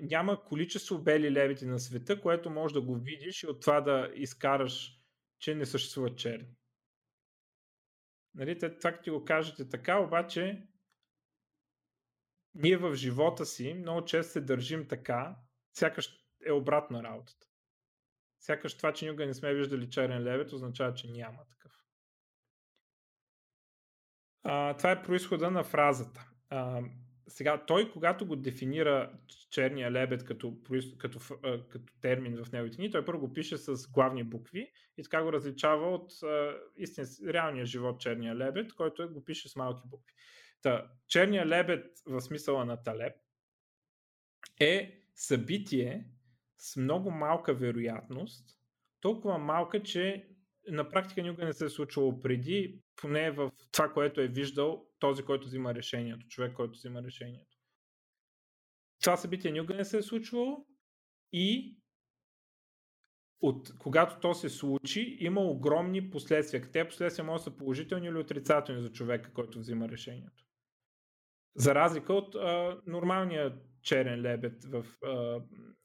[0.00, 4.10] няма количество бели лебеди на света, което може да го видиш и от това да
[4.14, 4.92] изкараш,
[5.38, 6.56] че не съществуват черни.
[8.34, 10.66] Нали, това ти го кажете така, обаче
[12.54, 15.36] ние в живота си много често се държим така,
[15.72, 17.46] сякаш е обратна работата.
[18.38, 21.72] Сякаш това, че никога не сме виждали черен лебед, означава, че няма такъв.
[24.42, 26.30] А, това е происхода на фразата.
[26.48, 26.82] А,
[27.30, 29.12] сега, той, когато го дефинира
[29.50, 30.54] черния лебед като,
[30.98, 31.18] като,
[31.68, 35.32] като термин в неговите дни, той първо го пише с главни букви и така го
[35.32, 36.12] различава от
[36.76, 40.14] истин, реалния живот черния лебед, който го пише с малки букви.
[40.62, 43.14] Та, черния лебед в смисъла на Талеб
[44.60, 46.04] е събитие
[46.58, 48.58] с много малка вероятност,
[49.00, 50.28] толкова малка, че
[50.68, 55.22] на практика никога не се е случвало преди, поне в това, което е виждал този,
[55.22, 57.56] който взима решението, човек, който взима решението.
[59.00, 60.66] Това събитие никога не се е случвало
[61.32, 61.76] и
[63.40, 66.70] от когато то се случи, има огромни последствия.
[66.72, 70.44] Те последствия могат да са положителни или отрицателни за човека, който взима решението.
[71.56, 75.10] За разлика от а, нормалния черен лебед в, а,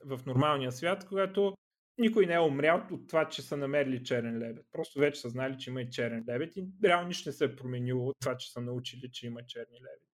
[0.06, 1.58] в нормалния свят, когато
[1.98, 4.66] никой не е умрял от това, че са намерили черен лебед.
[4.72, 7.56] Просто вече са знали, че има и черен лебед и реално нищо не се е
[7.56, 10.06] променило от това, че са научили, че има черни лебеди.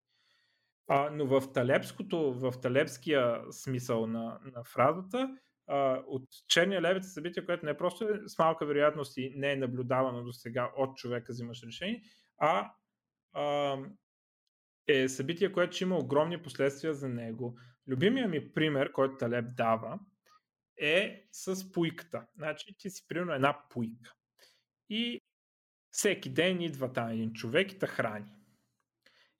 [0.87, 7.07] А, но в талепското, в талепския смисъл на, на фразата, а, от черния лебед е
[7.07, 10.97] събитие, което не е просто с малка вероятност и не е наблюдавано до сега от
[10.97, 12.03] човека взимаш решение,
[12.37, 12.71] а,
[13.33, 13.77] а
[14.87, 17.57] е събитие, което ще има огромни последствия за него.
[17.87, 19.99] Любимия ми пример, който Талеб дава,
[20.81, 22.27] е с пуйката.
[22.35, 24.13] Значи ти си примерно една пуйка.
[24.89, 25.21] И
[25.91, 28.31] всеки ден идва там един човек и те храни.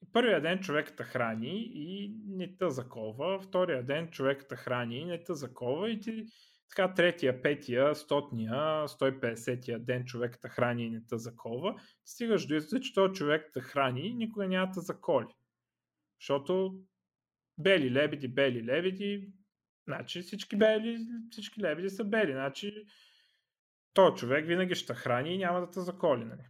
[0.03, 4.97] И първия ден човекът те храни и не те закова, втория ден човекът те храни
[4.97, 6.25] и не те закова и ти
[6.75, 8.53] така третия, петия, стотния,
[8.87, 13.49] 150-я ден човекът те храни и не те закова, стигаш до извода, че този човек
[13.53, 15.33] те храни и никога няма да заколи.
[16.19, 16.79] Защото
[17.57, 19.29] бели лебеди, бели лебеди,
[19.91, 22.31] Значи всички, бели, всички лебеди са бели.
[22.31, 22.85] Значи
[23.93, 26.25] то човек винаги ще храни и няма да те заколи.
[26.25, 26.41] Нали?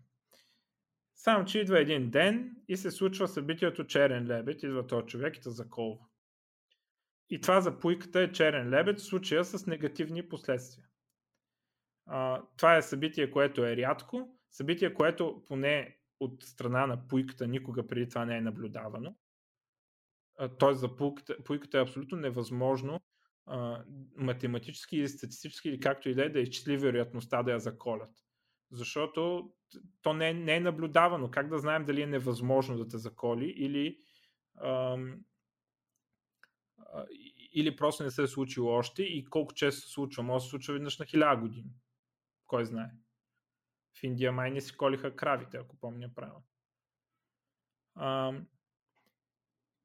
[1.16, 5.42] Само, че идва един ден и се случва събитието черен лебед, идва този човек и
[5.42, 6.06] те заколва.
[7.30, 10.86] И това за пуйката е черен лебед в случая с негативни последствия.
[12.06, 17.88] А, това е събитие, което е рядко, събитие, което поне от страна на пуйката никога
[17.88, 19.16] преди това не е наблюдавано.
[20.60, 20.74] Т.е.
[20.74, 23.02] за пуйката, пуйката е абсолютно невъзможно
[24.16, 28.12] математически или статистически, или както и да е, да изчисли вероятността да я заколят.
[28.72, 29.52] Защото
[30.02, 31.32] то не не е наблюдавано.
[31.32, 33.98] Как да знаем дали е невъзможно да те заколи или,
[34.64, 35.26] ам,
[37.54, 40.24] или просто не се е случило още и колко често се случва.
[40.24, 41.72] Може да се случва веднъж на хиляда години.
[42.48, 42.92] Кой знае.
[44.00, 46.46] В Индия май не си колиха кравите, ако помня правилно.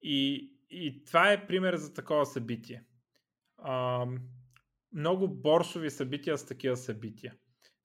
[0.03, 2.85] И, и това е пример за такова събитие
[3.69, 4.07] а,
[4.93, 7.35] много борсови събития с такива събития.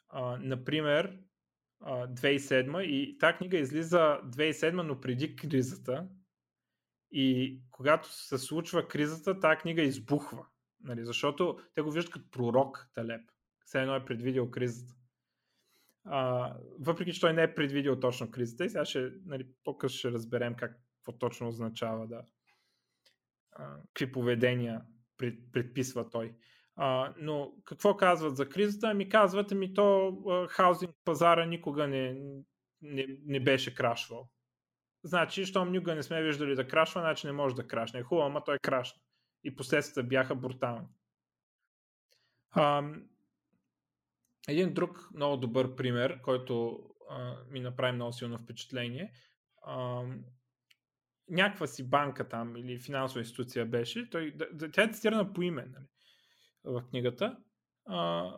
[0.09, 1.19] А, например,
[1.83, 6.07] 2007 и тази книга излиза 2007, но преди кризата.
[7.11, 10.45] И когато се случва кризата, тази книга избухва.
[10.83, 13.31] Нали, защото те го виждат като пророк Талеп.
[13.65, 14.95] Все едно е предвидил кризата.
[16.05, 20.11] А, въпреки, че той не е предвидил точно кризата и сега ще, нали, по-късно ще
[20.11, 22.23] разберем как, какво точно означава да
[23.51, 24.81] а, какви поведения
[25.51, 26.35] предписва той.
[26.75, 28.87] А, но какво казват за кризата?
[28.87, 30.17] Ами казват, ами то
[30.49, 32.17] хаузинг пазара никога не,
[32.81, 34.29] не, не беше крашвал.
[35.03, 37.99] Значи, щом никога не сме виждали да крашва, значи не може да крашне.
[37.99, 39.01] Е хубаво, ама той крашна.
[39.43, 40.87] И последствията бяха брутални.
[42.51, 42.83] А,
[44.47, 46.79] един друг много добър пример, който
[47.09, 49.13] а, ми направи много силно впечатление.
[49.61, 50.03] А,
[51.31, 54.35] някаква си банка там или финансова институция беше, той,
[54.73, 55.85] тя е цитирана по име нали,
[56.63, 57.37] в книгата,
[57.85, 58.29] а,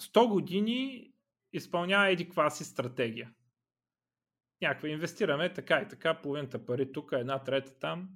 [0.00, 1.12] 100 години
[1.52, 3.34] изпълнява еди каква си стратегия.
[4.62, 8.10] Някаква инвестираме така и така, половината пари тук, една трета там.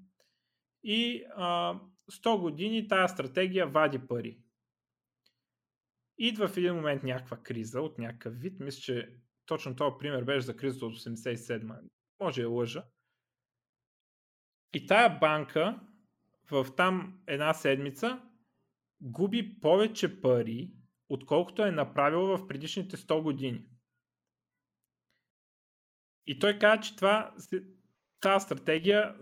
[0.83, 1.81] И а,
[2.13, 4.39] 100 години тази стратегия вади пари.
[6.19, 8.61] Идва в един момент някаква криза от някакъв вид.
[8.61, 9.13] Мисля, че
[9.47, 11.81] точно този пример беше за кризата от 87
[12.21, 12.85] Може да лъжа.
[14.73, 15.81] И тая банка
[16.51, 18.23] в там една седмица
[19.01, 20.71] губи повече пари,
[21.09, 23.67] отколкото е направил в предишните 100 години.
[26.27, 27.35] И той каза, че това,
[28.21, 29.17] тази стратегия,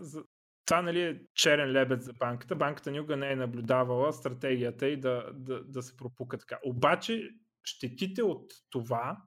[0.65, 2.55] това нали, е черен лебед за банката.
[2.55, 6.59] Банката никога не е наблюдавала стратегията и да, да, да се пропука така.
[6.65, 7.29] Обаче
[7.63, 9.21] щетите от това,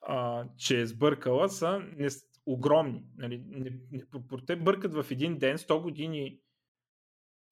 [0.00, 2.08] а, че е сбъркала, са не,
[2.52, 3.04] огромни.
[3.16, 4.02] Нали, не, не,
[4.46, 6.40] те бъркат в един ден, 100 години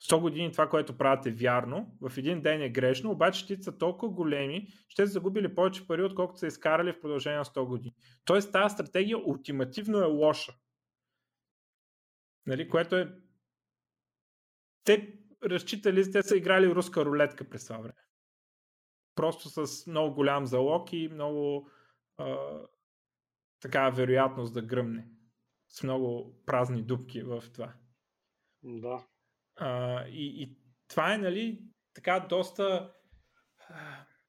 [0.03, 3.79] 100 години това, което правят е вярно, в един ден е грешно, обаче ще са
[3.79, 7.95] толкова големи, ще са загубили повече пари, отколкото са изкарали в продължение на 100 години.
[8.25, 10.55] Тоест тази стратегия ултимативно е лоша.
[12.47, 13.13] Нали, което е...
[14.85, 18.07] Те разчитали, те са играли руска рулетка през това време.
[19.15, 21.71] Просто с много голям залог и много
[22.17, 22.37] а,
[23.61, 25.09] такава вероятност да гръмне.
[25.69, 27.73] С много празни дупки в това.
[28.63, 29.07] Да.
[29.57, 31.63] А, и, и това е, нали,
[31.95, 32.93] така доста...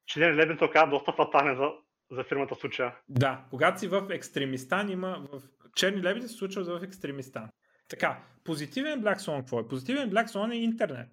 [0.08, 1.72] Член Лебен така доста фатален за,
[2.12, 2.96] за фирмата в случая.
[3.10, 5.42] Да, когато си в екстремистан, има в...
[5.76, 7.50] Черни лебеди се случват в екстремистан.
[7.88, 9.68] Така, позитивен Black Swan какво е?
[9.68, 11.10] Позитивен Black Swan е интернет.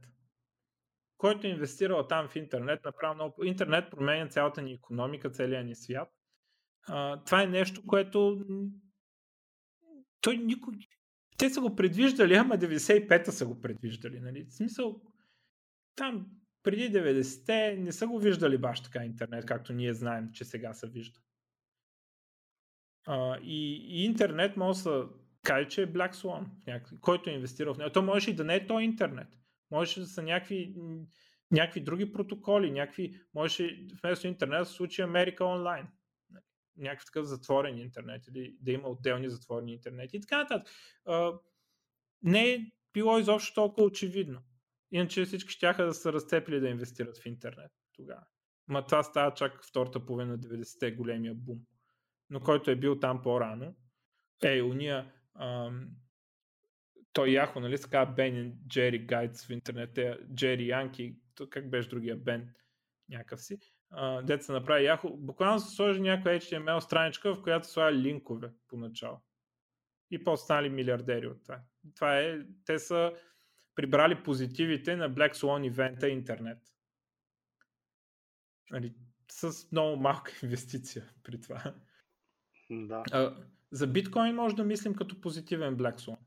[1.16, 3.44] Който е инвестирал там в интернет, направо много...
[3.44, 6.08] Интернет променя цялата ни економика, целия ни свят.
[7.26, 8.44] Това е нещо, което
[10.20, 10.74] той никой,
[11.38, 14.20] те са го предвиждали, ама 95-та са го предвиждали.
[14.20, 14.44] Нали?
[14.44, 15.02] В смисъл,
[15.96, 16.26] там
[16.62, 20.88] преди 90-те не са го виждали баш така интернет, както ние знаем, че сега се
[20.88, 21.20] вижда.
[23.06, 25.08] А, и, и интернет може да
[25.42, 27.92] каже, че е Black Swan, някакъв, който е инвестирал в него.
[27.92, 29.28] То може и да не е то интернет.
[29.70, 30.74] Може да са някакви,
[31.50, 35.86] някакви други протоколи, някакви, може вместо интернет да се случи Америка онлайн
[36.76, 40.68] някакъв такъв затворен интернет или да има отделни затворени интернет и така нататък.
[42.22, 44.42] не е било изобщо толкова очевидно.
[44.90, 48.26] Иначе всички ще да са разцепили да инвестират в интернет тогава.
[48.68, 51.58] Ма това става чак втората половина на 90-те големия бум.
[52.30, 53.74] Но който е бил там по-рано,
[54.42, 55.88] е, уния ам,
[57.12, 59.98] той Яхо, нали така Бен Джери Гайдс в интернет,
[60.34, 61.16] Джери Янки,
[61.50, 62.54] как беше другия Бен,
[63.08, 63.58] някакъв си
[64.22, 69.20] деца направи яхо, буквално се сложи някоя HTML страничка, в която слага линкове поначало.
[70.10, 71.60] И после станали милиардери от това.
[71.94, 73.12] Това е, те са
[73.74, 76.58] прибрали позитивите на Black Swan ивента интернет.
[78.70, 78.94] Нали,
[79.30, 81.74] с много малка инвестиция при това.
[82.70, 83.02] Да.
[83.12, 83.36] А,
[83.70, 86.18] за биткоин може да мислим като позитивен Black Swan.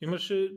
[0.00, 0.52] Имаше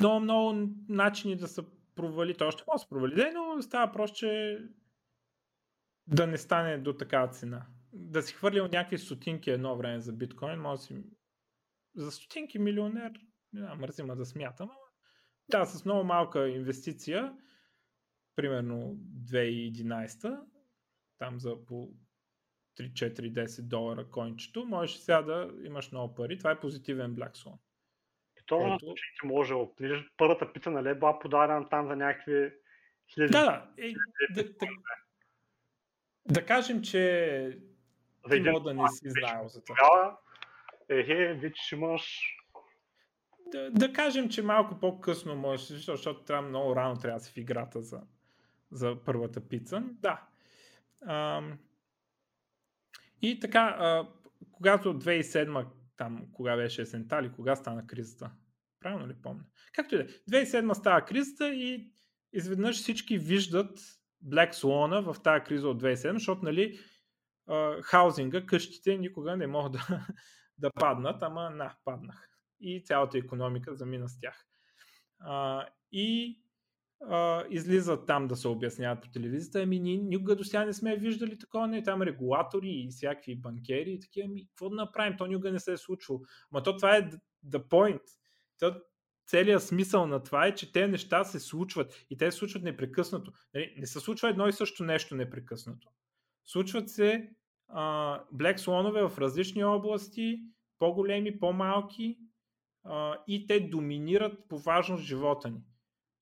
[0.00, 1.62] много, много начини да се
[1.96, 4.60] провали, той още може да се провали, но става просто, че
[6.06, 7.66] да не стане до такава цена.
[7.92, 11.04] Да си хвърлил някакви сотинки едно време за биткоин, може си
[11.96, 13.12] за стотинки милионер,
[13.52, 14.70] не знам, мързима да смятам,
[15.48, 17.36] да, с много малка инвестиция,
[18.36, 20.40] примерно 2011,
[21.18, 21.94] там за по
[22.78, 26.38] 3-4-10 долара кончето, можеш сега да имаш много пари.
[26.38, 27.58] Това е позитивен Black Swan.
[28.46, 28.94] То който...
[28.94, 32.52] ти може да първата пица на леба подадена там за някакви
[33.14, 33.32] хиляди.
[33.32, 33.70] Да.
[33.78, 33.92] Е,
[34.34, 34.66] да, да,
[36.28, 37.58] да кажем, че
[38.30, 40.18] ти мога да не си знаел за това.
[40.88, 42.36] Ехе, вече имаш
[43.46, 47.36] да, да кажем, че малко по-късно можеш, защото трябва много рано трябва да си в
[47.36, 48.02] играта за,
[48.70, 49.82] за първата пица.
[49.86, 50.22] Да.
[51.06, 51.42] А,
[53.22, 54.08] и така, а,
[54.52, 55.66] когато 2007
[55.96, 58.30] там, кога беше есента или кога стана кризата.
[58.80, 59.44] Правилно ли помня?
[59.74, 60.74] Както и да 2007 е.
[60.74, 61.92] става кризата и
[62.32, 63.78] изведнъж всички виждат
[64.24, 66.78] Black Swan в тази криза от 2007, защото нали,
[67.82, 70.06] хаузинга, къщите никога не могат да,
[70.58, 72.28] да паднат, ама на, паднах.
[72.60, 74.46] И цялата економика замина с тях.
[75.18, 76.40] А, и
[77.04, 80.96] а, излизат там да се обясняват по телевизията, ами ние никога до сега не сме
[80.96, 85.26] виждали такова, не там регулатори и всякакви банкери и такива, ами какво да направим, то
[85.26, 86.20] никога не се е случвало.
[86.52, 87.10] Ма то това е
[87.46, 88.02] the point.
[88.58, 88.74] То,
[89.26, 93.32] целият смисъл на това е, че те неща се случват и те се случват непрекъснато.
[93.54, 95.88] Нали, не се случва едно и също нещо непрекъснато.
[96.44, 97.30] Случват се
[97.68, 100.38] а, Black Swan в различни области,
[100.78, 102.18] по-големи, по-малки
[102.84, 105.60] а, и те доминират по важност живота ни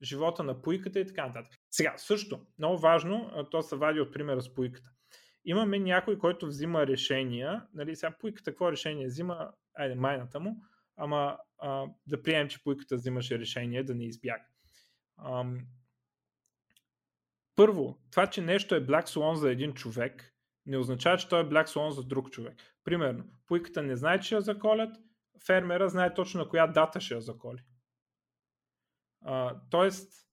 [0.02, 1.52] живота на пуйката и така нататък.
[1.70, 4.90] Сега, също, много важно, то се вади от примера с пуйката.
[5.44, 10.56] Имаме някой, който взима решения, нали, сега пуйката какво решение взима, айде майната му,
[10.96, 14.44] ама а, да приемем, че пуйката взимаше решение да не избяга.
[15.26, 15.66] Ам,
[17.56, 20.34] първо, това, че нещо е Black Swan за един човек,
[20.66, 22.54] не означава, че той е Black Swan за друг човек.
[22.84, 24.96] Примерно, пуйката не знае, че я заколят,
[25.46, 27.62] фермера знае точно на коя дата ще я заколи.
[29.70, 30.24] Тоест,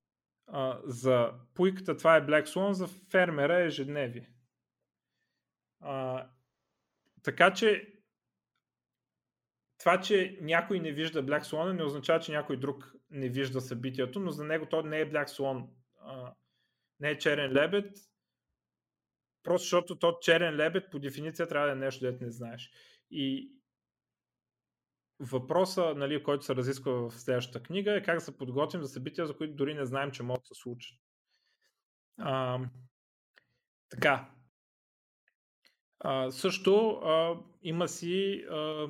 [0.48, 4.32] а, за пуйката това е Black Swan, за фермера е ежедневие.
[5.80, 6.28] А,
[7.24, 7.94] така че
[9.80, 14.20] това, че някой не вижда Black Swan, не означава, че някой друг не вижда събитието,
[14.20, 15.68] но за него то не е Black Swan,
[16.00, 16.34] а,
[17.00, 17.98] не е черен лебед,
[19.44, 22.72] просто защото то черен лебед по дефиниция трябва да е нещо, дете не знаеш.
[23.12, 23.52] И
[25.22, 29.38] въпроса, нали, който се разисква в следващата книга е как се подготвим за събития, за
[29.38, 30.99] които дори не знаем, че могат да се случат.
[32.17, 32.59] А,
[33.89, 34.30] така.
[35.99, 38.88] А, също а, има си а,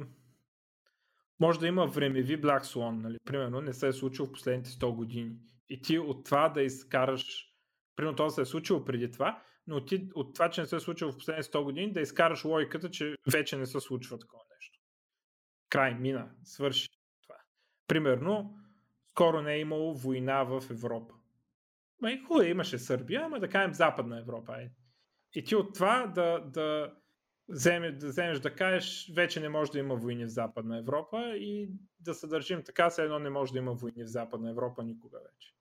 [1.40, 3.18] може да има времеви Black Swan, нали?
[3.26, 5.36] примерно не се е случило в последните 100 години.
[5.70, 7.48] И ти от това да изкараш,
[7.96, 10.80] примерно това се е случило преди това, но ти от това, че не се е
[10.80, 14.44] случило в последните 100 години, да изкараш логиката, че вече не се случва такова.
[15.72, 16.90] Край, мина, свърши
[17.24, 17.36] това.
[17.88, 18.60] Примерно,
[19.12, 21.14] скоро не е имало война в Европа.
[22.02, 24.62] Ма и хубаво, имаше Сърбия, ама да кажем Западна Европа.
[24.62, 24.70] Е.
[25.36, 26.94] И ти от това да, да,
[27.50, 31.72] вземе, да вземеш да кажеш, вече не може да има войни в Западна Европа и
[32.00, 35.20] да се държим така, все едно не може да има войни в Западна Европа никога
[35.20, 35.56] вече.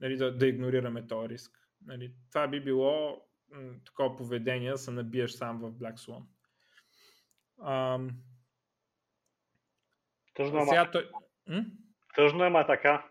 [0.00, 1.68] Нали, да, да игнорираме този риск.
[1.86, 3.22] Нали, това би било
[3.52, 6.24] м- такова поведение да се набиеш сам в Black Swan.
[7.64, 8.10] Ам...
[10.34, 11.10] Тъжно е, Сега той...
[12.14, 13.06] Тъжно е, ма така.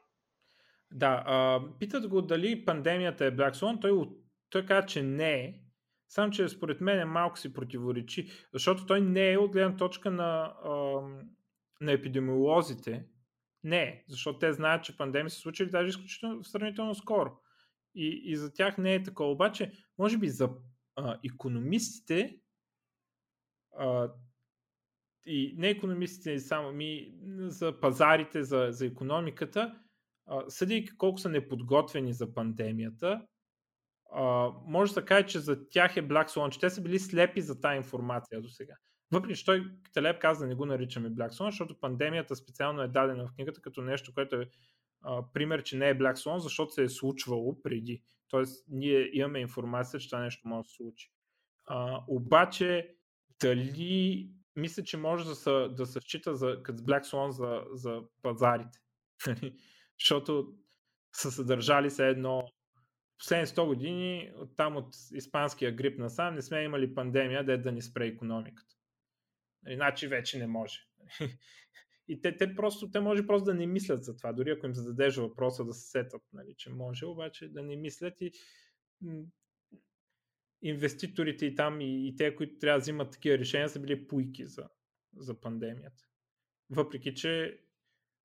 [0.92, 4.08] Да, а, питат го дали пандемията е Black Swan, той,
[4.50, 5.54] той каза, че не е,
[6.08, 10.12] само, че според мен е малко си противоречи, защото той не е от гледна точка
[10.12, 10.54] на,
[11.82, 13.06] на епидемиолозите.
[13.64, 17.32] Не е, защото те знаят, че пандемии се случили даже изключително сравнително скоро.
[17.96, 19.32] И, и за тях не е такова.
[19.32, 20.50] Обаче, може би за
[20.96, 22.38] а, економистите
[23.78, 24.12] а,
[25.26, 29.80] и не економистите само, ми за пазарите, за, за економиката,
[30.48, 33.26] съдейки колко са неподготвени за пандемията,
[34.66, 37.62] може да каже, че за тях е Black Swan, че те са били слепи за
[37.62, 38.74] тази информация до сега.
[39.12, 43.28] Въпреки, че той Телеп каза не го наричаме Black Swan, защото пандемията специално е дадена
[43.28, 44.50] в книгата като нещо, което е
[45.34, 48.04] пример, че не е Black Swan, защото се е случвало преди.
[48.28, 51.12] Тоест, ние имаме информация, че това нещо може да се случи.
[52.08, 52.96] Обаче,
[53.42, 58.02] дали мисля, че може да се, да се счита за, като Black Swan за, за
[58.22, 58.80] пазарите.
[60.00, 60.54] защото
[61.16, 62.44] са съдържали се едно
[63.18, 67.58] последните 100 години, от там от испанския грип насам, не сме имали пандемия, да е
[67.58, 68.76] да ни спре економиката.
[69.68, 70.80] Иначе вече не може.
[72.08, 74.74] И те, те просто, те може просто да не мислят за това, дори ако им
[74.74, 78.32] зададеш въпроса да се сетат, нали, че може, обаче да не мислят и
[80.62, 84.46] инвеститорите и там и, и те, които трябва да взимат такива решения, са били пуйки
[84.46, 84.70] за,
[85.16, 86.04] за пандемията.
[86.70, 87.62] Въпреки, че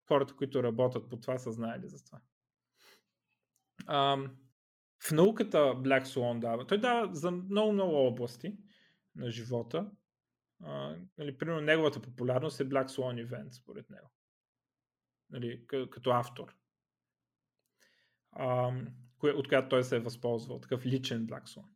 [0.08, 2.20] хората, които работят по това, са знаели за това.
[3.86, 4.36] Ам,
[5.02, 6.66] в науката Black Swan дава.
[6.66, 8.56] Той дава за много-много области
[9.14, 9.90] на живота.
[10.64, 14.10] А, нали, примерно неговата популярност е Black Swan Event, според него.
[15.30, 16.56] Нали, като автор.
[18.32, 18.72] А,
[19.22, 20.60] от която той се е възползвал.
[20.60, 21.75] Такъв личен Black Swan.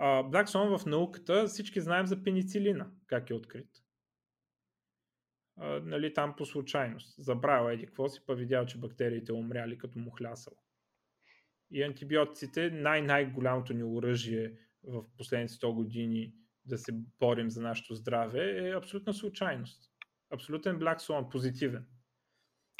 [0.00, 3.70] А, Black Swan в науката всички знаем за пеницилина, как е открит.
[5.56, 7.24] А, нали, там по случайност.
[7.24, 10.12] Забравя еди какво си, па видял, че бактериите умряли като му
[11.70, 16.32] и антибиотиците най-най-голямото ни оръжие в последните 100 години
[16.64, 19.90] да се борим за нашето здраве е абсолютна случайност.
[20.30, 21.86] Абсолютен Black Swan, позитивен.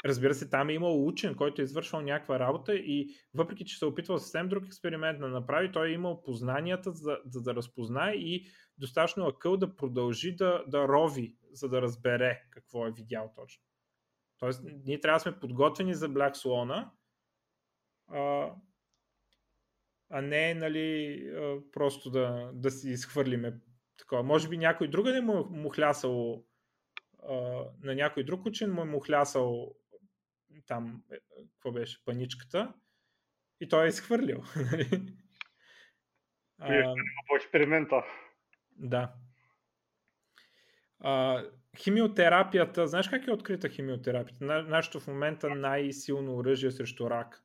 [0.05, 3.85] Разбира се, там е имал учен, който е извършвал някаква работа и въпреки, че се
[3.85, 8.13] е опитвал съвсем друг експеримент да направи, той е имал познанията за, за да разпознае
[8.13, 8.45] и
[8.77, 13.63] достатъчно акъл да продължи да, да рови, за да разбере какво е видял точно.
[14.37, 16.89] Тоест, ние трябва да сме подготвени за Black Swan,
[20.09, 21.23] а не нали,
[21.71, 23.59] просто да, да си изхвърлиме
[23.97, 24.23] такова.
[24.23, 26.45] Може би някой друга не му, му хлясало
[27.83, 29.75] на някой друг учен му е му хлясал
[30.67, 31.17] там, е,
[31.53, 32.73] какво беше, паничката
[33.59, 34.37] и той е изхвърлил.
[36.59, 36.93] а,
[37.27, 38.03] по експеримента.
[38.71, 39.13] Да.
[40.99, 41.43] А,
[41.77, 44.63] химиотерапията, знаеш как е открита химиотерапията?
[44.63, 47.43] нашето в момента най-силно оръжие срещу рак.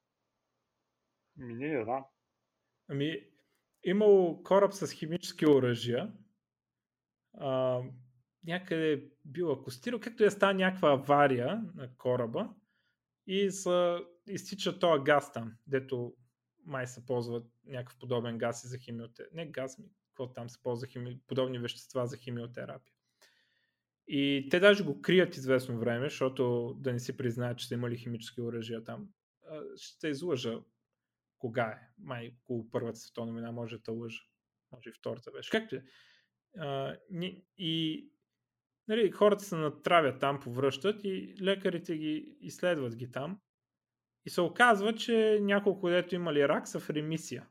[1.37, 2.05] Ми не знам.
[2.89, 3.27] Ами,
[3.85, 6.13] имало кораб с химически оръжия,
[7.39, 7.81] а,
[8.45, 12.55] някъде бил акустирал, както е става някаква авария на кораба
[13.27, 16.15] и са, изтича този газ там, дето
[16.65, 19.45] май се ползват някакъв подобен газ и за химиотерапия.
[19.45, 21.21] Не газ, ми, какво там се ползва, хими...
[21.27, 22.95] подобни вещества за химиотерапия.
[24.09, 27.97] И те даже го крият известно време, защото да не си признаят, че са имали
[27.97, 29.09] химически оръжия там.
[29.77, 30.61] Ще излъжа
[31.39, 31.89] кога е.
[31.99, 34.23] Май около Първата световна война може да лъжа.
[34.73, 35.51] Може и Втората беше.
[35.51, 35.85] Както е.
[37.59, 38.09] И
[38.89, 43.41] нали, хората се натравят там, повръщат и лекарите ги изследват ги там.
[44.27, 47.47] И се оказва, че няколко дето имали рак са в ремисия.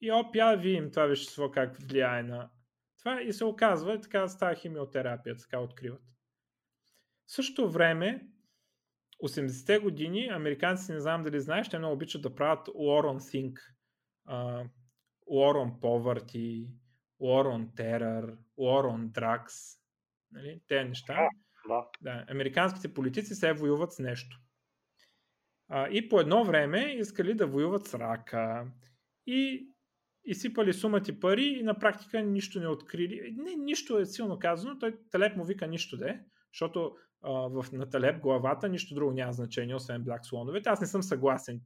[0.00, 2.50] И опя видим това вещество как влияе на
[2.98, 6.02] това и се оказва, така става химиотерапия, така откриват.
[7.26, 8.28] В същото време,
[9.24, 13.56] 80-те години, американците, не знам дали знаеш, те много обичат да правят War on Think,
[14.28, 14.68] uh,
[15.30, 16.68] War on Poverty,
[17.20, 19.83] War on Terror, War on Drugs.
[20.34, 20.60] Нали?
[20.68, 21.28] Те неща.
[21.68, 21.86] Да.
[22.02, 22.24] да.
[22.28, 24.40] Американските политици се воюват с нещо.
[25.68, 28.66] А, и по едно време искали да воюват с рака.
[29.26, 29.68] И
[30.24, 33.34] изсипали сумати пари и на практика нищо не открили.
[33.36, 36.20] Не, нищо е силно казано, той Талеп му вика нищо да е,
[36.52, 40.68] защото а, в, на Талеп главата нищо друго няма значение, освен Black Слоновете.
[40.68, 41.60] Аз не съм съгласен.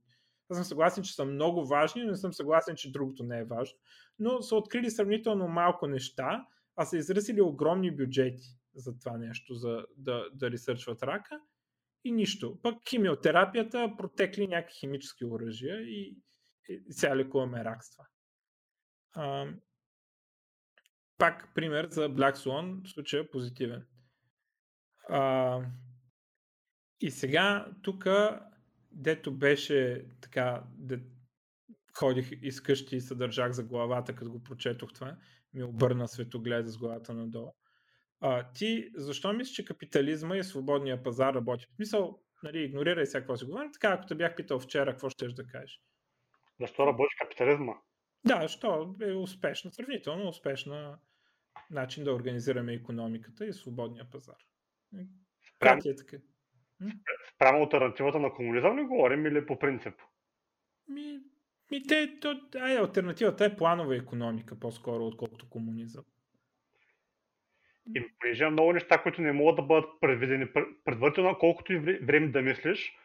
[0.51, 3.45] Аз съм съгласен, че са много важни, но не съм съгласен, че другото не е
[3.45, 3.79] важно.
[4.19, 6.47] Но са открили сравнително малко неща,
[6.77, 11.41] а са изразили огромни бюджети за това нещо, за да, да ресърчват рака
[12.05, 12.59] и нищо.
[12.63, 16.17] Пък химиотерапията протекли някакви химически оръжия и,
[16.69, 18.07] и сега лекуваме ракства.
[19.13, 19.53] А,
[21.19, 23.87] пак пример за Black Swan, в случая е позитивен.
[25.09, 25.61] А,
[27.01, 28.07] и сега тук,
[28.91, 31.01] дето беше така, де,
[31.99, 35.17] ходих из къщи и се държах за главата, като го прочетох това,
[35.55, 37.55] ми обърна светогледа с главата надолу.
[38.21, 41.67] А, ти защо мислиш, че капитализма и свободния пазар работи?
[41.73, 43.73] В смисъл, нали, игнорирай сега какво си говорим.
[43.73, 45.81] Така, ако те бях питал вчера, какво ще да кажеш?
[46.61, 47.73] Защо работи капитализма?
[48.25, 50.99] Да, защо е успешна, сравнително успешна
[51.71, 54.37] начин да организираме економиката и свободния пазар.
[55.59, 56.17] Как е така?
[57.35, 59.95] Спрямо альтернативата на комунизъм ли говорим или по принцип?
[60.89, 61.21] Ми,
[61.71, 66.05] ми те, то, ай, альтернативата е планова економика по-скоро, отколкото комунизъм.
[67.95, 70.47] И понеже има много неща, които не могат да бъдат предвидени
[70.85, 72.97] предварително, колкото и време да мислиш,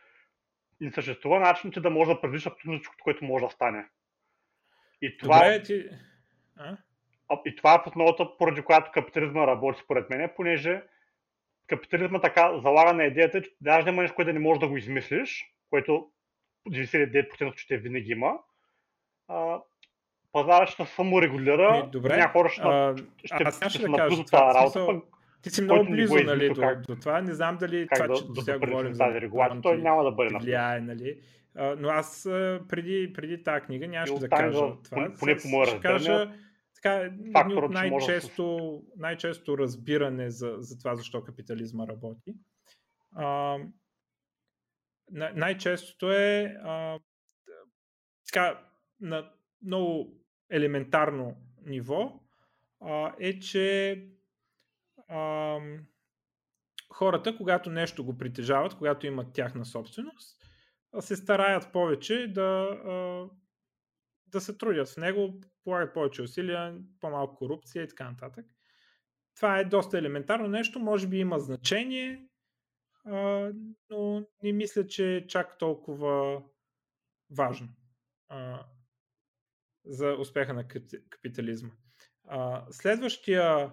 [0.82, 3.86] и съществува начин ти да можеш да предвидиш абсолютно всичко, което може да стане.
[5.02, 5.90] И това, Добре, ти...
[6.58, 6.78] а?
[7.46, 10.84] и това е основата, поради която капитализма работи според мен, понеже
[11.68, 14.78] капитализма така залага на идеята, че даже няма нещо, което да не можеш да го
[14.78, 16.12] измислиш, което
[16.70, 18.40] 99% че те винаги има.
[19.28, 19.62] А,
[20.34, 24.54] пазара ще саморегулира, добре, някои хора ще, а, ще, аз ще, ще, да кажа, това,
[24.54, 25.02] работа, смисъл,
[25.42, 27.22] ти си много близо нали, до, как, до, това.
[27.22, 30.12] Не знам дали това, да, че до сега говорим за тази регулация, той няма да
[30.12, 31.20] бъде влияе, нали.
[31.56, 32.22] А, но аз
[32.70, 35.12] преди, преди тази книга нямаше да кажа това.
[35.20, 36.32] Поне по моя ще кажа
[36.76, 42.34] така, едни от най-често, най-често разбиране за, за това защо капитализма работи.
[43.16, 43.58] А,
[45.12, 47.00] най-честото е а,
[48.26, 48.60] така,
[49.02, 49.32] на
[49.66, 51.36] много елементарно
[51.66, 52.20] ниво
[52.82, 54.00] а, е, че
[55.08, 55.60] а,
[56.94, 60.40] хората, когато нещо го притежават, когато имат тяхна собственост,
[61.00, 62.80] се стараят повече да,
[64.28, 68.46] да се трудят в него, полагат повече усилия, по-малко корупция и така нататък.
[69.36, 72.28] Това е доста елементарно нещо, може би има значение,
[73.90, 76.44] но не мисля, че е чак толкова
[77.32, 77.68] важно
[79.86, 80.68] за успеха на
[81.10, 81.72] капитализма.
[82.72, 83.72] Следващия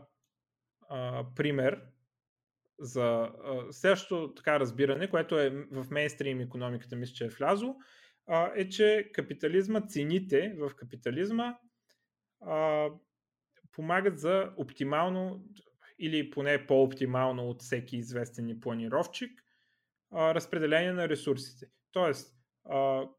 [1.36, 1.82] пример
[2.78, 3.32] за
[3.70, 7.76] следващото така разбиране, което е в мейнстрим економиката, мисля, че е влязло,
[8.56, 11.54] е, че капитализма, цените в капитализма
[12.40, 12.88] а,
[13.72, 15.44] помагат за оптимално
[15.98, 19.42] или поне по-оптимално от всеки известен планировчик
[20.12, 21.66] а, разпределение на ресурсите.
[21.92, 22.39] Тоест,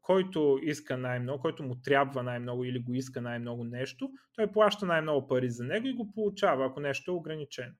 [0.02, 5.28] който иска най-много, който му трябва най-много или го иска най-много нещо, той плаща най-много
[5.28, 7.74] пари за него и го получава, ако нещо е ограничено.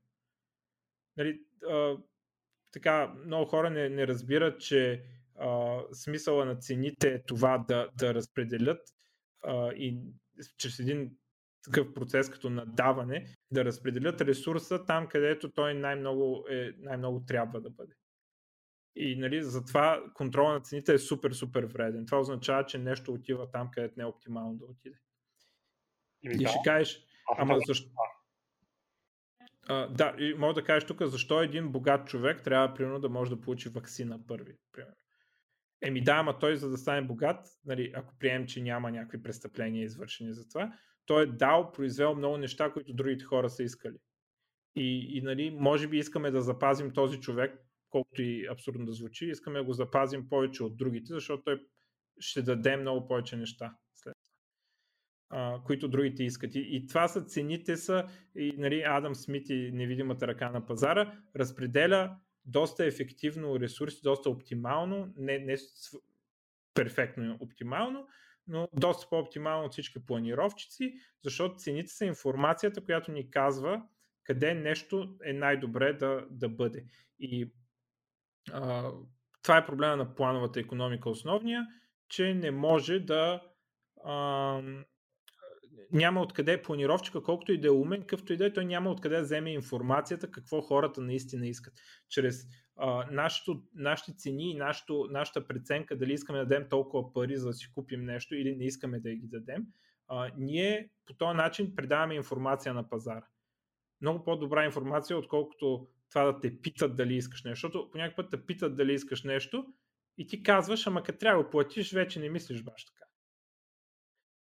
[1.17, 1.41] Нали,
[1.71, 1.97] а,
[2.73, 5.05] така, много хора не, не разбират, че
[5.39, 8.81] а, смисъла на цените е това да, да разпределят
[9.77, 10.01] и
[10.59, 11.11] чрез един
[11.65, 17.71] такъв процес като надаване, да разпределят ресурса там, където той най-много, е, най-много трябва да
[17.71, 17.95] бъде.
[18.97, 22.07] И нали, затова контрола на цените е супер, супер вреден.
[22.07, 24.97] Това означава, че нещо отива там, където не е оптимално да отиде.
[26.23, 27.07] И, и ще кажеш,
[27.39, 27.91] ама защо,
[29.69, 33.31] А, да, и мога да кажеш тук защо един богат човек трябва примерно да може
[33.31, 34.57] да получи вакцина първи.
[34.73, 34.97] Примерно.
[35.83, 39.85] Еми да, ама той за да стане богат, нали, ако приемем, че няма някакви престъпления
[39.85, 40.73] извършени за това,
[41.07, 43.97] той е дал, произвел много неща, които другите хора са искали.
[44.77, 47.62] И, и нали, може би искаме да запазим този човек,
[47.93, 51.67] колкото и абсурдно да звучи, искаме да го запазим повече от другите, защото той
[52.19, 54.15] ще даде много повече неща след
[55.31, 56.55] това, които другите искат.
[56.55, 61.19] И, и това са цените са, и нали, Адам Смит и невидимата ръка на пазара
[61.37, 65.57] разпределя доста ефективно ресурси, доста оптимално, не, не
[66.75, 68.09] перфектно оптимално,
[68.47, 73.83] но доста по-оптимално от всички планировчици, защото цените са информацията, която ни казва
[74.25, 76.85] къде нещо е най-добре да, да бъде.
[77.19, 77.53] И
[79.43, 81.67] това е проблема на плановата економика основния,
[82.09, 83.43] че не може да
[84.05, 84.63] а,
[85.93, 89.17] няма откъде планировчика, колкото и да е умен, какъвто и да е, той няма откъде
[89.17, 91.75] да вземе информацията какво хората наистина искат.
[92.09, 97.37] Чрез а, нашото, нашите цени и нашото, нашата преценка дали искаме да дадем толкова пари
[97.37, 99.67] за да си купим нещо или не искаме да ги дадем,
[100.09, 103.27] а, ние по този начин предаваме информация на пазара.
[104.01, 107.55] Много по-добра информация, отколкото това да те питат дали искаш нещо.
[107.57, 109.67] Защото по някакъв път те питат дали искаш нещо
[110.19, 113.07] и ти казваш, ама като трябва да платиш, вече не мислиш баш така.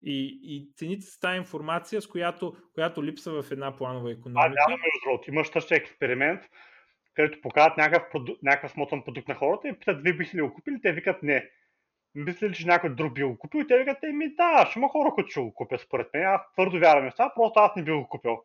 [0.02, 4.64] И, и цените са тази информация, с която, която липсва в една планова економика.
[4.66, 5.30] А, между другото.
[5.30, 6.42] Имаш същия експеримент,
[7.14, 10.54] където показват някакъв, продукт, някакъв смотан продукт на хората и питат, вие бихте ли го
[10.54, 10.80] купили?
[10.82, 11.50] Те викат не.
[12.14, 13.58] Мисля ли, че някой друг би го купил?
[13.58, 16.26] И те викат, еми да, ще има хора, които ще го купят според мен.
[16.26, 18.44] Аз твърдо вярвам в това, просто аз не би го купил.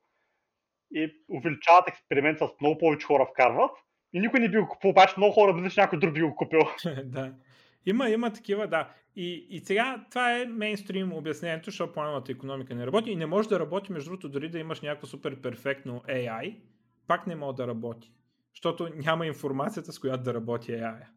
[0.92, 3.72] И увеличават експеримент с много повече хора вкарват.
[4.14, 6.36] И никой не би го купил, обаче много хора мислят, че някой друг би го
[6.36, 6.62] купил.
[7.04, 7.34] да.
[7.86, 8.90] Има, има такива, да.
[9.16, 13.50] И, и сега това е мейнстрим обяснението, защото плановата економика не работи и не може
[13.50, 16.56] да работи, между другото, дори да имаш някакво супер перфектно AI,
[17.08, 18.12] пак не може да работи,
[18.54, 21.08] защото няма информацията, с която да работи AI.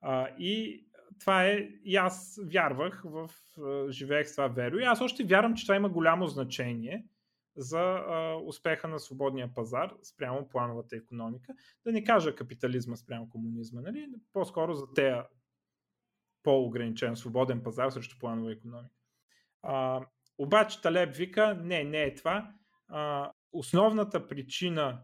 [0.00, 0.84] А, и
[1.20, 3.30] това е, и аз вярвах в,
[3.90, 7.04] живеех с това веро и аз още вярвам, че това има голямо значение
[7.56, 11.54] за а, успеха на свободния пазар спрямо плановата економика.
[11.84, 14.08] Да не кажа капитализма спрямо комунизма, нали?
[14.32, 15.16] по-скоро за тези
[16.42, 18.94] по-ограничен свободен пазар срещу планова економика.
[19.62, 20.06] А,
[20.38, 22.54] обаче Талеб вика, не, не е това.
[22.88, 25.02] А, основната причина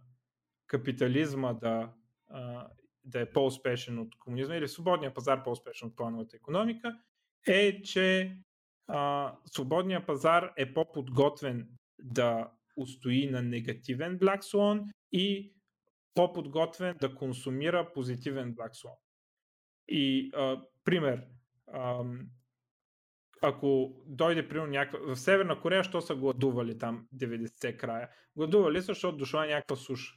[0.67, 1.93] капитализма да,
[2.29, 2.69] а,
[3.05, 6.99] да е по-успешен от комунизма или свободния пазар по-успешен от плановата економика
[7.47, 8.37] е, че
[8.87, 11.69] а, свободния пазар е по-подготвен
[11.99, 15.55] да устои на негативен Black Swan и
[16.15, 18.99] по-подготвен да консумира позитивен Black Swan.
[19.89, 21.25] И а, пример,
[21.75, 22.27] ам,
[23.43, 25.15] ако дойде примерно някаква...
[25.15, 28.09] В Северна Корея, що са гладували там 90-те края?
[28.37, 30.15] Гладували са, защото дошла някаква суша.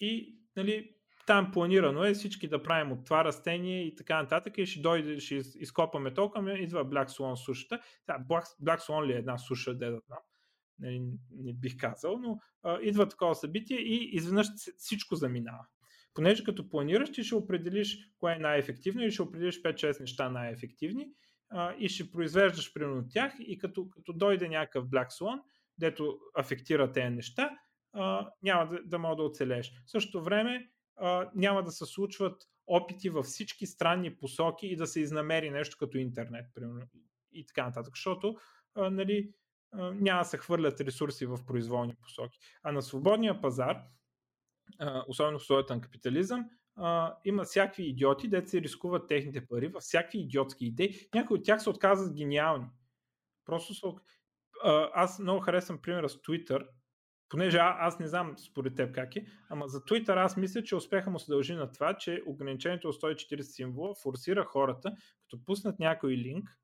[0.00, 0.94] И нали,
[1.26, 5.20] там планирано е всички да правим от това растение и така нататък и ще дойде,
[5.20, 7.80] ще изкопаме толкова, идва Black Swan сушата.
[8.06, 10.18] Да, Black, Black Swan ли е една суша, де да знам.
[10.82, 15.66] Нали, не бих казал, но а, идва такова събитие и изведнъж всичко заминава.
[16.14, 21.08] Понеже като планираш, ти ще определиш кое е най-ефективно и ще определиш 5-6 неща най-ефективни
[21.50, 25.40] а, и ще произвеждаш примерно тях и като, като дойде някакъв Black Swan,
[25.78, 27.58] дето афектира тези неща,
[27.92, 29.72] а, няма да, да мога да оцелееш.
[29.86, 34.86] В същото време а, няма да се случват опити във всички странни посоки и да
[34.86, 36.86] се изнамери нещо като интернет, примерно,
[37.32, 38.36] и така нататък, защото
[38.74, 39.32] а, нали,
[39.74, 42.38] няма да се хвърлят ресурси в произволни посоки.
[42.62, 43.82] А на свободния пазар
[45.08, 46.44] особено в условията на капитализъм,
[47.24, 51.08] има всякакви идиоти, де рискуват техните пари във всякакви идиотски идеи.
[51.14, 52.66] Някои от тях се отказват гениални.
[53.44, 53.86] Просто са...
[54.94, 56.66] Аз много харесвам примера с Twitter,
[57.28, 60.76] понеже а, аз не знам според теб как е, ама за Twitter аз мисля, че
[60.76, 65.78] успеха му се дължи на това, че ограничението от 140 символа форсира хората, като пуснат
[65.78, 66.58] някой линк,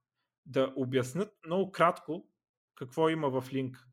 [0.47, 2.29] да обяснат много кратко
[2.79, 3.89] какво има в линк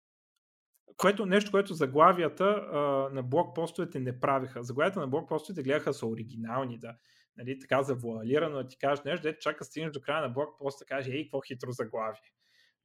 [0.97, 2.79] което, нещо, което заглавията а,
[3.13, 4.63] на блокпостовете не правиха.
[4.63, 6.97] Заглавията на блокпостовете гледаха са оригинални, да.
[7.37, 11.11] Нали, така завуалирано да ти кажеш нещо, дете чака стигнеш до края на блокпоста, каже,
[11.11, 12.33] ей, какво хитро заглавие.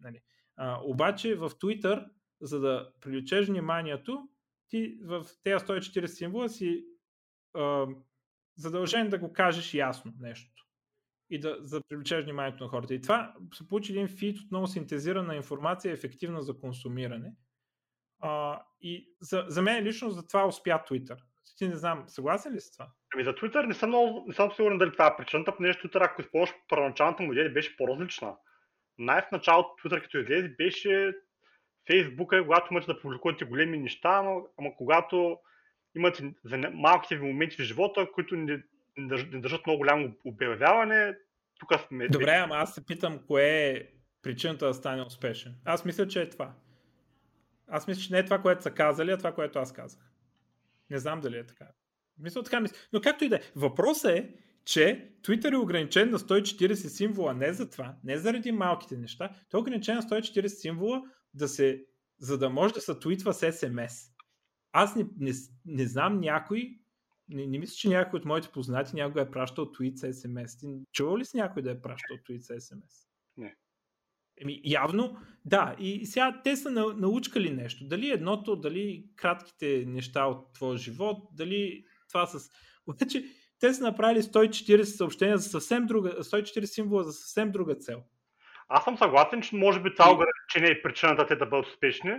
[0.01, 0.21] Нали.
[0.57, 4.29] А, обаче в Twitter, за да привлечеш вниманието,
[4.69, 6.85] ти в тези 140 символа си
[7.55, 7.87] а,
[8.57, 10.60] задължен да го кажеш ясно нещо
[11.31, 12.95] и да, за да привлечеш вниманието на хората.
[12.95, 17.33] И това се получи един фит от много синтезирана информация, ефективна за консумиране–
[18.21, 21.17] а, и за, за мен лично за това успя Twitter.
[21.59, 22.89] Ти не знам, съгласен ли с това?
[23.15, 26.05] Ами за Twitter не съм, много, не съм сигурен дали това е причината, понеже Twitter,
[26.05, 28.37] ако използваш първоначалната му идея, беше по-различна.
[28.99, 31.13] Най-в началото Twitter като излезе беше
[31.93, 35.39] е когато имате да публикувате големи неща, ама, ама когато
[35.97, 38.63] имате за малките ви моменти в живота, които не,
[38.97, 41.15] не държат много голямо обявяване,
[41.59, 42.09] тук сме...
[42.09, 43.87] Добре, ама аз се питам, кое е
[44.23, 45.55] причината да стане успешен.
[45.65, 46.55] Аз мисля, че е това.
[47.69, 50.11] Аз мисля, че не е това, което са казали, а това, което аз казах.
[50.91, 51.67] Не знам дали е така.
[52.19, 52.77] Мисля, така мисля.
[52.93, 53.41] Но както и да е.
[53.57, 54.35] Въпросът е,
[54.65, 59.31] че Twitter е ограничен на 140 символа не за това, не заради малките неща.
[59.51, 61.03] Той е ограничен на 140 символа,
[61.35, 61.85] да се,
[62.19, 64.13] за да може да се твитва с SMS.
[64.73, 65.33] Аз не, не,
[65.67, 66.80] не знам някой,
[67.31, 70.61] не, не мисля, че някой от моите познати някога е пращал твит с SMS.
[70.61, 73.09] Ти чувал ли си някой да е пращал твит с SMS?
[73.37, 73.57] Не.
[74.41, 75.77] Еми, явно, да.
[75.79, 77.85] И сега те са научкали нещо.
[77.85, 82.51] Дали едното, дали кратките неща от твоя живот, дали това с...
[82.87, 83.25] Обаче,
[83.61, 88.03] те са направили 140 съобщения за съвсем друга, 140 символа за съвсем друга цел.
[88.69, 92.13] Аз съм съгласен, че може би това ограничение е причината те да бъдат успешни,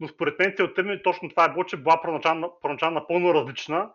[0.00, 3.90] но според мен целта ми точно това е било, че била първоначално, първоначално напълно различна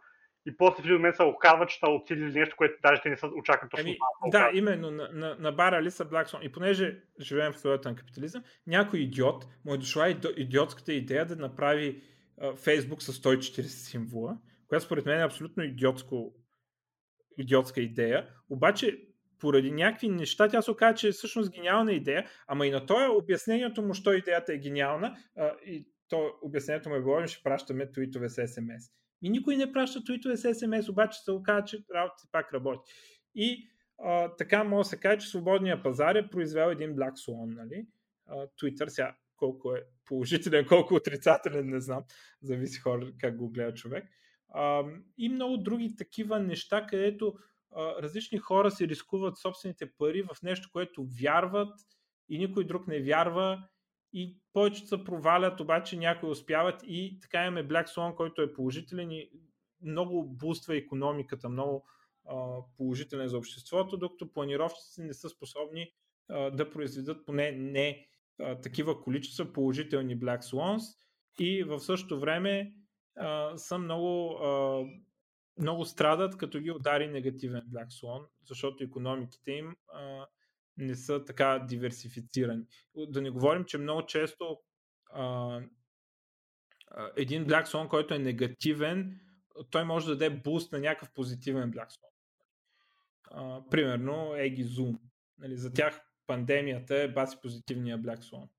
[0.45, 3.17] и после в един момент се оказва, че са отсилили нещо, което даже те не
[3.17, 4.39] са очаквали точно ами, това.
[4.39, 6.39] Да, именно, на, на, на бара Алиса Блаксон.
[6.43, 11.35] И понеже живеем в условията на капитализъм, някой идиот му е дошла идиотската идея да
[11.35, 12.01] направи
[12.55, 14.37] Фейсбук с 140 символа,
[14.67, 16.33] която според мен е абсолютно идиотско,
[17.37, 18.29] идиотска идея.
[18.49, 18.99] Обаче
[19.39, 23.09] поради някакви неща, тя се оказа, че е всъщност гениална идея, ама и на това
[23.11, 27.91] обяснението му, що идеята е гениална, а, и то обяснението му е било, ще пращаме
[27.91, 28.91] твитове с SMS.
[29.23, 32.91] И никой не праща твитове с SMS, обаче се оказа, че работата пак работи.
[33.35, 33.67] И
[34.03, 37.87] а, така може да се каже, че свободния пазар е произвел един Black Swan, нали?
[38.27, 42.03] А, Twitter сега колко е положителен, колко отрицателен, не знам.
[42.41, 44.05] Зависи хора как го гледа човек.
[44.49, 44.83] А,
[45.17, 47.33] и много други такива неща, където
[47.75, 51.79] различни хора си рискуват собствените пари в нещо, което вярват
[52.29, 53.67] и никой друг не вярва
[54.13, 59.11] и повечето се провалят, обаче някои успяват и така имаме Black Swan, който е положителен
[59.11, 59.29] и
[59.81, 61.85] много буства економиката, много
[62.25, 65.91] а, положителен за обществото, докато планировщиците не са способни
[66.29, 68.07] а, да произведат поне не
[68.39, 70.97] а, такива количества положителни Black Swans
[71.39, 72.73] и в същото време
[73.17, 74.83] а, са много, а,
[75.57, 80.25] много страдат, като ги удари негативен Black Swan, защото економиките им а,
[80.77, 82.65] не са така диверсифицирани.
[82.95, 84.59] Да не говорим, че много често
[85.13, 85.61] а,
[87.15, 89.19] един Black Swan, който е негативен,
[89.69, 92.13] той може да даде буст на някакъв позитивен Black Swan.
[93.31, 94.99] А, примерно Egi Zoom.
[95.37, 98.49] Нали, за тях пандемията е баси позитивния Black Swan.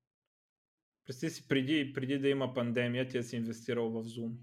[1.05, 4.37] Представи си, преди, преди да има пандемия, ти си инвестирал в Zoom.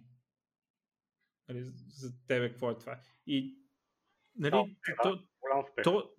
[1.48, 3.00] Нали, за тебе какво е това?
[3.26, 3.58] И
[4.36, 4.64] нали, да,
[5.02, 5.18] то,
[5.82, 6.14] то, то,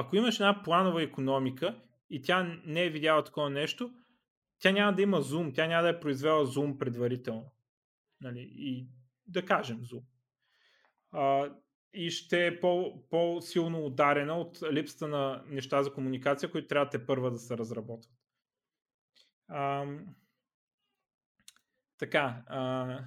[0.00, 1.80] ако имаш една планова економика
[2.10, 3.94] и тя не е видяла такова нещо,
[4.58, 7.52] тя няма да има зум, тя няма да е произвела зум предварително.
[8.20, 8.52] Нали?
[8.52, 8.88] И
[9.26, 10.02] да кажем зум.
[11.12, 11.52] А,
[11.92, 17.06] и ще е по, по-силно ударена от липсата на неща за комуникация, които трябва те
[17.06, 18.14] първа да се разработват.
[19.48, 19.86] А,
[21.98, 22.42] така.
[22.46, 22.98] А,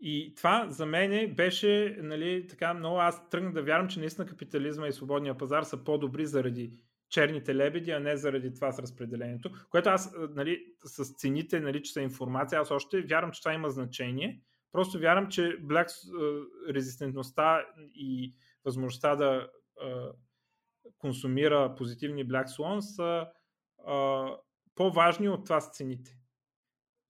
[0.00, 3.00] и това за мен беше нали, така много.
[3.00, 6.72] Аз тръгнах да вярвам, че наистина капитализма и свободния пазар са по-добри заради
[7.08, 9.50] черните лебеди, а не заради това с разпределението.
[9.70, 13.70] Което аз нали, с цените, нали, че са информация, аз още вярвам, че това има
[13.70, 14.42] значение.
[14.72, 15.88] Просто вярвам, че Black
[16.74, 18.34] резистентността и
[18.64, 19.48] възможността да
[20.98, 23.26] консумира позитивни Black Swan са
[24.74, 26.19] по-важни от това с цените.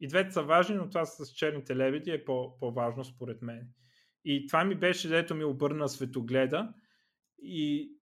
[0.00, 3.68] И двете са важни, но това с черните лебеди е по- по-важно според мен.
[4.24, 6.74] И това ми беше, дето ми обърна светогледа
[7.42, 7.92] и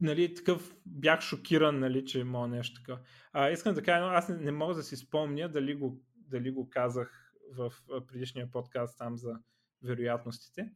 [0.00, 3.00] нали, такъв бях шокиран, нали, че има нещо така.
[3.32, 6.70] А, искам да кажа, аз не, не мога да си спомня дали го, дали го
[6.70, 7.72] казах в
[8.06, 9.38] предишния подкаст там за
[9.82, 10.72] вероятностите.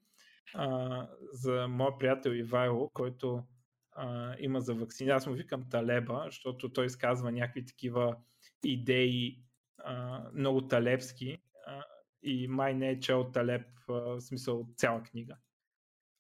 [0.54, 3.44] А, за моят приятел Ивайло, който
[3.92, 5.10] а, има за вакцини.
[5.10, 8.16] Аз му викам Талеба, защото той изказва някакви такива
[8.64, 9.45] идеи
[9.86, 11.84] а, много талепски а,
[12.22, 15.36] и май не е чел Талеп а, в смисъл цяла книга.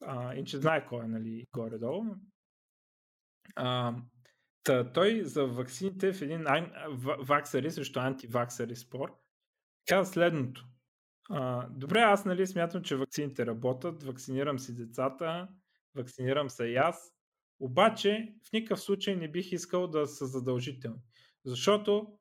[0.00, 2.04] А, и че знае кой е, нали, горе-долу.
[3.56, 3.94] А,
[4.64, 6.44] та, той за ваксините в един
[7.18, 9.18] ваксари срещу антиваксари спор
[9.86, 10.66] каза следното.
[11.30, 15.48] А, добре, аз нали смятам, че вакцините работят, вакцинирам си децата,
[15.94, 17.12] вакцинирам се и аз,
[17.60, 21.00] обаче в никакъв случай не бих искал да са задължителни.
[21.44, 22.18] Защото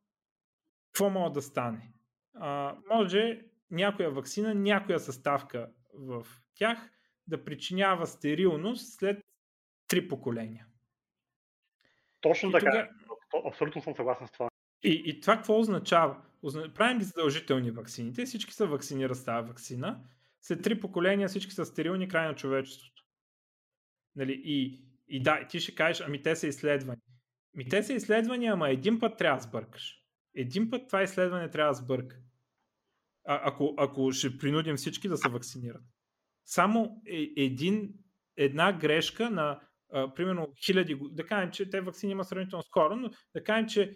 [0.95, 1.91] какво може да стане?
[2.33, 3.41] А, може
[3.71, 6.89] някоя вакцина, някоя съставка в тях
[7.27, 9.19] да причинява стерилност след
[9.87, 10.67] три поколения.
[12.21, 12.89] Точно и така.
[13.31, 13.47] Тога...
[13.47, 14.49] Абсолютно съм съгласен с това.
[14.83, 16.21] И, и това какво означава?
[16.75, 20.03] Правим ги задължителни ваксините, всички са вакцинират с тази вакцина.
[20.41, 23.03] След три поколения всички са стерилни край на човечеството.
[24.15, 24.41] Нали?
[24.45, 27.01] И, и да, ти ще кажеш, ами те са изследвани.
[27.53, 30.04] Ми те са изследвания, ама един път трябва да сбъркаш.
[30.35, 32.17] Един път това изследване трябва да сбърка.
[33.25, 35.83] А, ако, ако ще принудим всички да се вакцинират.
[36.45, 37.93] Само е, един,
[38.37, 39.61] една грешка на
[39.93, 43.95] а, примерно хиляди, да кажем, че те вакцини има сравнително скоро, но да кажем, че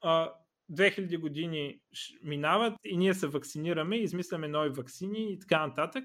[0.00, 0.32] а,
[0.72, 1.80] 2000 години
[2.22, 6.04] минават и ние се вакцинираме, измисляме нови вакцини и така нататък.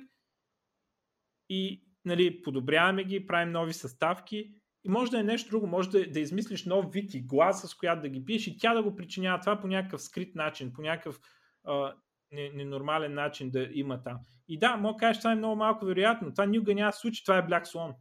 [1.49, 4.53] И нали, подобряваме ги, правим нови съставки.
[4.83, 7.75] И може да е нещо друго, може да, да измислиш нов вид и глас, с
[7.75, 10.81] която да ги биеш и тя да го причинява това по някакъв скрит начин, по
[10.81, 11.19] някакъв
[11.63, 11.93] а,
[12.31, 14.19] ненормален начин да има там.
[14.47, 16.33] И да, мога да кажеш, това е много малко вероятно.
[16.33, 17.93] Това никога няма случи, това е Black Swan.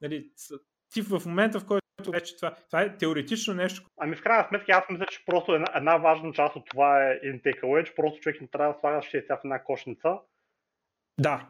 [0.00, 0.30] Нали,
[0.92, 3.86] ти в момента, в който вече това, това е теоретично нещо.
[3.96, 7.20] Ами в крайна сметка аз мисля, че просто една, една важна част от това е
[7.20, 10.18] takeaway, че просто човек не трябва да слага шестя в една кошница.
[11.18, 11.48] Да.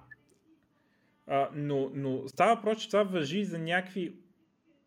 [1.31, 4.15] А, но, но става въпрос, че това въжи за някакви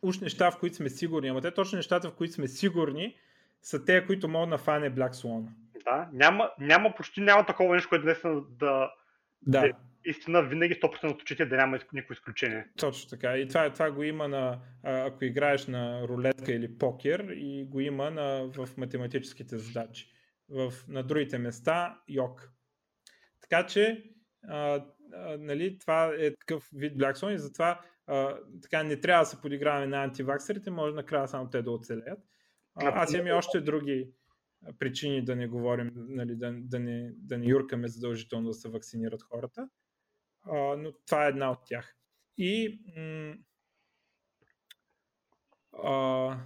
[0.01, 1.29] уж неща, в които сме сигурни.
[1.29, 3.15] Ама те точно нещата, в които сме сигурни,
[3.61, 5.45] са те, които могат да фане Black Swan.
[5.83, 8.91] Да, няма, няма почти няма такова нещо, което наистина да,
[9.41, 9.61] да.
[9.61, 9.71] да
[10.05, 12.67] истина винаги 100% от случаите да няма никакво изключение.
[12.79, 13.37] Точно така.
[13.37, 18.11] И това, това го има на, ако играеш на рулетка или покер и го има
[18.11, 20.07] на, в математическите задачи.
[20.49, 22.49] В, на другите места йок.
[23.41, 24.03] Така че
[24.47, 29.29] а, а, нали, това е такъв вид Black и затова а, така не трябва да
[29.29, 32.19] се подиграваме на антиваксерите, може накрая само те да оцелеят.
[32.75, 34.09] А, аз имам и още други
[34.79, 39.23] причини да не говорим, нали, да, да, не, да не юркаме задължително да се вакцинират
[39.23, 39.69] хората
[40.45, 41.95] а, но това е една от тях.
[42.37, 43.37] И м-
[45.83, 46.37] а,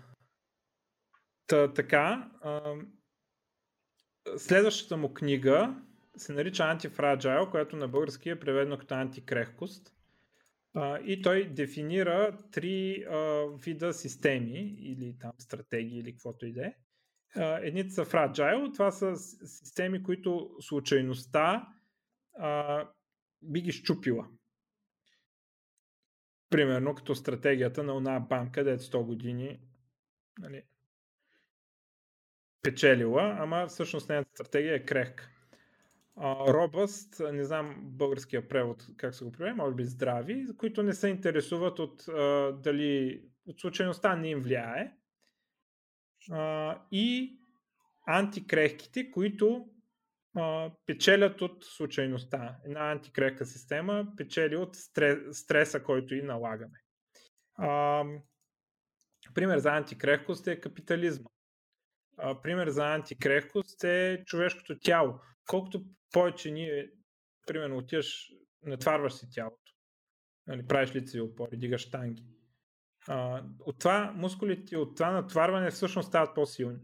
[1.47, 2.75] та, така, а,
[4.37, 5.81] следващата му книга
[6.17, 9.93] се нарича Антифраджайл, която на български е преведено като антикрехкост.
[11.05, 13.05] И той дефинира три
[13.63, 16.73] вида системи или там стратегии или каквото и да е.
[17.61, 21.67] Едните са фраджайл, това са системи, които случайността
[23.41, 24.27] би ги щупила.
[26.49, 29.59] Примерно като стратегията на една банка, дето 100 години
[30.39, 30.63] нали,
[32.61, 35.29] печелила, ама всъщност нейната стратегия е крехка.
[36.47, 41.07] Робъст, не знам българския превод как се го прави, може би здрави, които не се
[41.07, 44.93] интересуват от а, дали от случайността не им влияе.
[46.31, 47.39] А, и
[48.07, 49.69] антикрехките, които
[50.35, 52.57] а, печелят от случайността.
[52.65, 56.79] Една антикрехка система печели от стрес, стреса, който и налагаме.
[57.57, 58.03] А,
[59.33, 61.29] пример за антикрехкост е капитализма.
[62.17, 65.19] А, пример за антикрехкост е човешкото тяло.
[65.47, 66.89] Колкото повече ние,
[67.47, 68.31] примерно, отиваш,
[68.63, 69.73] натварваш си тялото,
[70.47, 72.23] нали, правиш лицеви опори, дигаш танги.
[73.07, 76.79] А, от това мускулите, от това натварване всъщност стават по-силни.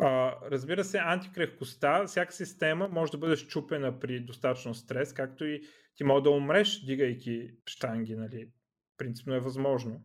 [0.00, 5.60] А, разбира се, антикрехкостта, всяка система може да бъде щупена при достатъчно стрес, както и
[5.94, 8.50] ти може да умреш, дигайки штанги, нали?
[8.96, 10.04] Принципно е възможно.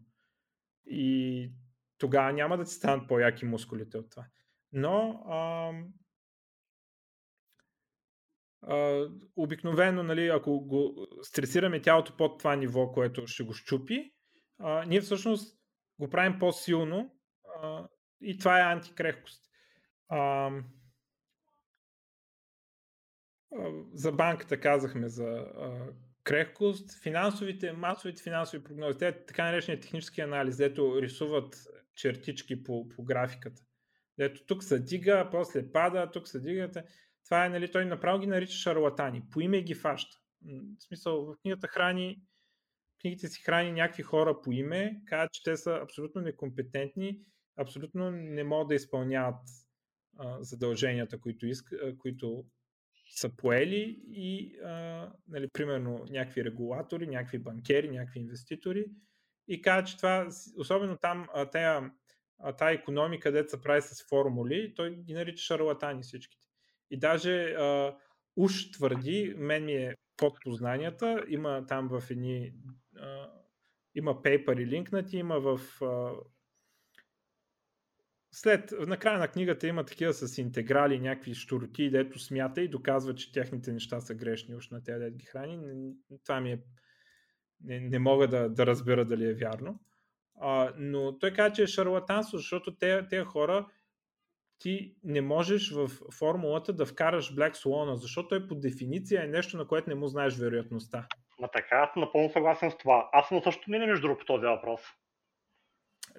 [0.86, 1.52] И
[1.98, 4.26] тогава няма да ти станат по-яки мускулите от това.
[4.72, 5.72] Но а,
[9.36, 14.14] обикновено, нали, ако го стресираме тялото под това ниво, което ще го щупи,
[14.60, 15.60] а, ние всъщност
[16.00, 17.16] го правим по-силно
[17.62, 17.88] а,
[18.22, 19.44] и това е антикрехкост.
[20.10, 20.52] А,
[23.94, 25.94] за банката казахме за а,
[26.24, 31.56] крехкост, финансовите, масовите финансови прогнози, те така наречения технически анализ, дето рисуват
[31.96, 33.62] чертички по, по графиката.
[34.18, 36.72] Дето тук се дига, после пада, тук се дига.
[37.26, 39.22] Това е, нали, той направо ги нарича шарлатани.
[39.32, 40.18] По име ги фаща.
[40.80, 42.22] В смисъл, в книгата храни,
[43.02, 47.20] книгите си храни някакви хора по име, казват, че те са абсолютно некомпетентни,
[47.58, 49.42] абсолютно не могат да изпълняват
[50.18, 52.46] а, задълженията, които, иска, а, които
[53.10, 58.86] са поели и, а, нали, примерно, някакви регулатори, някакви банкери, някакви инвеститори
[59.48, 61.92] и казва, че това, особено там, тая,
[62.58, 66.45] тая економика, се прави с формули, той ги нарича шарлатани всичките.
[66.92, 67.98] И даже а,
[68.36, 72.54] уж твърди, мен ми е под познанията, има там в едни
[72.98, 73.32] а,
[73.96, 76.12] има пейпери линкнати, има в а,
[78.32, 83.32] след, накрая на книгата има такива с интеграли, някакви штурки, дето смята и доказва, че
[83.32, 85.94] техните неща са грешни уж на тези дет ги храни.
[86.24, 86.60] Това ми е...
[87.64, 89.80] Не, не мога да, да разбера дали е вярно.
[90.40, 93.68] А, но той каза, че е шарлатанство, защото те, тези хора
[94.60, 95.90] ти не можеш в
[96.20, 100.08] формулата да вкараш Black Swan, защото той по дефиниция е нещо, на което не му
[100.08, 101.08] знаеш вероятността.
[101.40, 103.10] Ма така, аз съм напълно съгласен с това.
[103.14, 104.82] Аз съм също не между другото по този въпрос.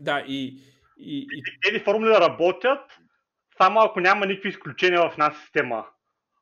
[0.01, 0.61] Да, и...
[0.99, 1.43] и, и...
[1.63, 2.99] Тези формули да работят,
[3.59, 5.87] само ако няма никакви изключения в една система.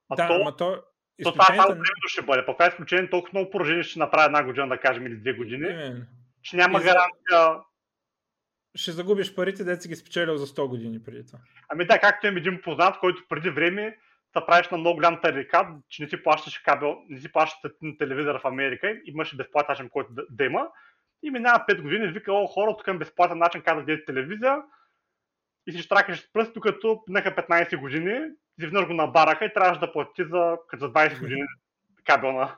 [0.09, 0.83] А да, то, ама то...
[1.23, 2.47] То това само времето ще бъде.
[2.47, 5.69] По това изключение толкова много поражения ще направя една година, да кажем, или две години,
[5.71, 6.07] Именно.
[6.43, 7.61] че няма гаранция
[8.75, 11.39] ще загубиш парите, де си ги спечелил за 100 години преди това.
[11.69, 13.97] Ами да, както имам един познат, който преди време
[14.39, 17.99] се правиш на много голям тарикат, че не си плащаш кабел, не си плащаш на
[17.99, 20.69] телевизора в Америка, имаше безплатен който да, да има.
[21.23, 24.63] И минава 5 години, вика, о, хора, тук е безплатен начин как да гледате телевизия.
[25.67, 28.21] И си штракаш с пръст, докато минаха 15 години,
[28.61, 31.43] ти веднъж го набараха и трябваше да плати за, за 20 години
[32.05, 32.57] кабелна.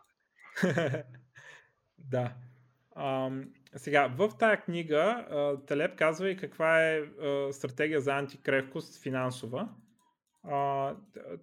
[1.98, 2.32] да.
[2.98, 5.26] Ам, сега, в тази книга
[5.66, 7.02] Телеп казва и каква е
[7.52, 9.68] стратегия за антикрехкост финансова.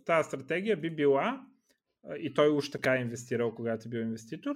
[0.05, 1.45] Тази стратегия би била,
[2.17, 4.55] и той уж така е инвестирал, когато е бил инвеститор,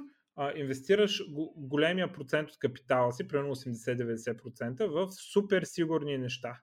[0.55, 1.23] инвестираш
[1.55, 6.59] големия процент от капитала си, примерно 80-90%, в супер сигурни неща,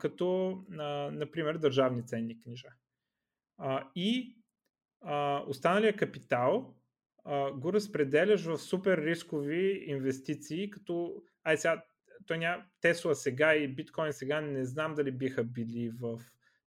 [0.00, 0.58] като,
[1.12, 2.68] например, държавни ценни книжа.
[3.94, 4.36] И
[5.46, 6.74] останалия капитал
[7.54, 11.84] го разпределяш в супер рискови инвестиции, като ай сега,
[12.26, 16.20] той ня, Тесла сега и биткоин сега не знам дали биха били в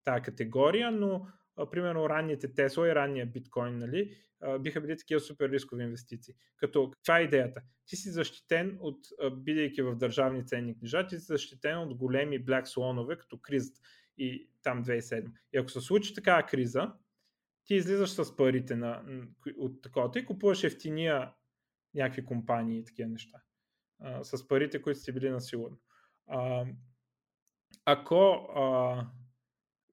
[0.03, 1.28] тази категория, но
[1.72, 4.18] примерно ранните Тесла и ранния биткоин, нали,
[4.60, 6.34] биха били такива супер рискови инвестиции.
[6.58, 7.62] Като каква е идеята?
[7.86, 8.99] Ти си защитен от,
[9.32, 13.80] бидейки в държавни ценни книжа, ти си защитен от големи Black Swan-ове, като кризата
[14.18, 15.32] и там 2007.
[15.53, 16.93] И ако се случи такава криза,
[17.68, 19.03] ти излизаш с парите на,
[19.57, 21.34] от такова и купуваш ефтиния
[21.93, 23.41] някакви компании и такива неща.
[23.99, 25.78] А, с парите, които сте били на сигурно.
[26.28, 26.65] А,
[27.86, 28.15] ако
[28.55, 29.07] а,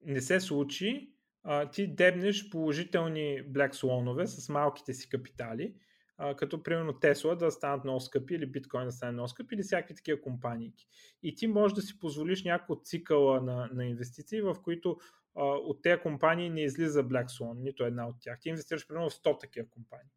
[0.02, 5.74] не се случи, а, ти дебнеш положителни Black Swan с малките си капитали,
[6.16, 9.62] а, като примерно Тесла да станат много скъпи или биткоин да стане много скъпи или
[9.62, 10.72] всякакви такива компании.
[11.22, 14.96] И ти можеш да си позволиш някакво цикъла на, на инвестиции, в които
[15.42, 18.40] от тези компании не излиза Black Swan, нито една от тях.
[18.40, 20.10] Ти инвестираш примерно в 100 такива компании.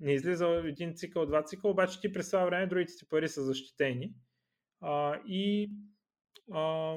[0.00, 3.42] Не излиза един цикъл, два цикъл, обаче ти през това време другите ти пари са
[3.42, 4.14] защитени.
[4.80, 5.70] А, и
[6.52, 6.96] а,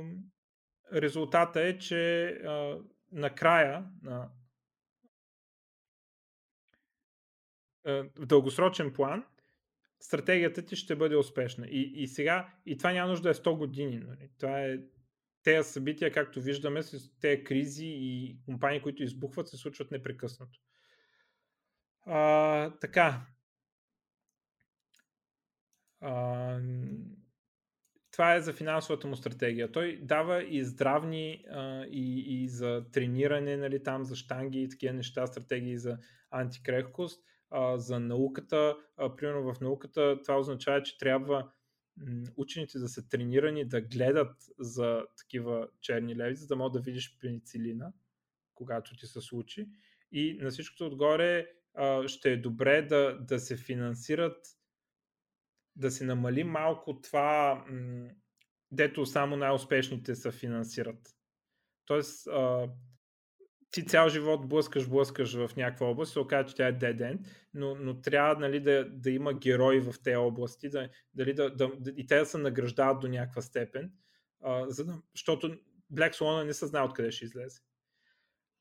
[0.94, 2.80] резултата е, че а,
[3.12, 4.30] накрая на
[7.86, 9.26] в дългосрочен план
[10.00, 11.68] стратегията ти ще бъде успешна.
[11.68, 14.00] И, и сега, и това няма нужда да е 100 години.
[14.00, 14.30] Нали?
[14.40, 14.78] Това е
[15.44, 16.82] тези събития, както виждаме,
[17.22, 20.60] тези кризи и компании, които избухват, се случват непрекъснато.
[22.06, 23.22] А, така.
[26.02, 26.60] А,
[28.12, 29.72] това е за финансовата му стратегия.
[29.72, 34.94] Той дава и здравни а, и, и за трениране, нали, там за штанги и такива
[34.94, 35.98] неща, стратегии за
[36.32, 38.78] антикрехкост, а, за науката.
[38.98, 41.52] А, примерно в науката това означава, че трябва
[42.38, 47.18] учените да са тренирани да гледат за такива черни леви, за да могат да видиш
[47.20, 47.93] пеницилина,
[48.56, 49.70] когато ти се случи.
[50.12, 51.47] И на всичкото отгоре
[52.08, 54.47] ще е добре да, да се финансират,
[55.76, 57.66] да се намали малко това,
[58.72, 61.16] дето само най-успешните се финансират.
[61.86, 62.28] Тоест,
[63.72, 67.20] ти цял живот блъскаш, блъскаш в някаква област, се оказа, че тя е dead end,
[67.54, 71.72] но, но трябва нали, да, да има герои в тези области, да, дали, да, да,
[71.80, 73.92] да, и те да се награждават до някаква степен,
[74.44, 75.58] а, за да, защото
[75.94, 77.62] Black Swan не се знае откъде ще излезе.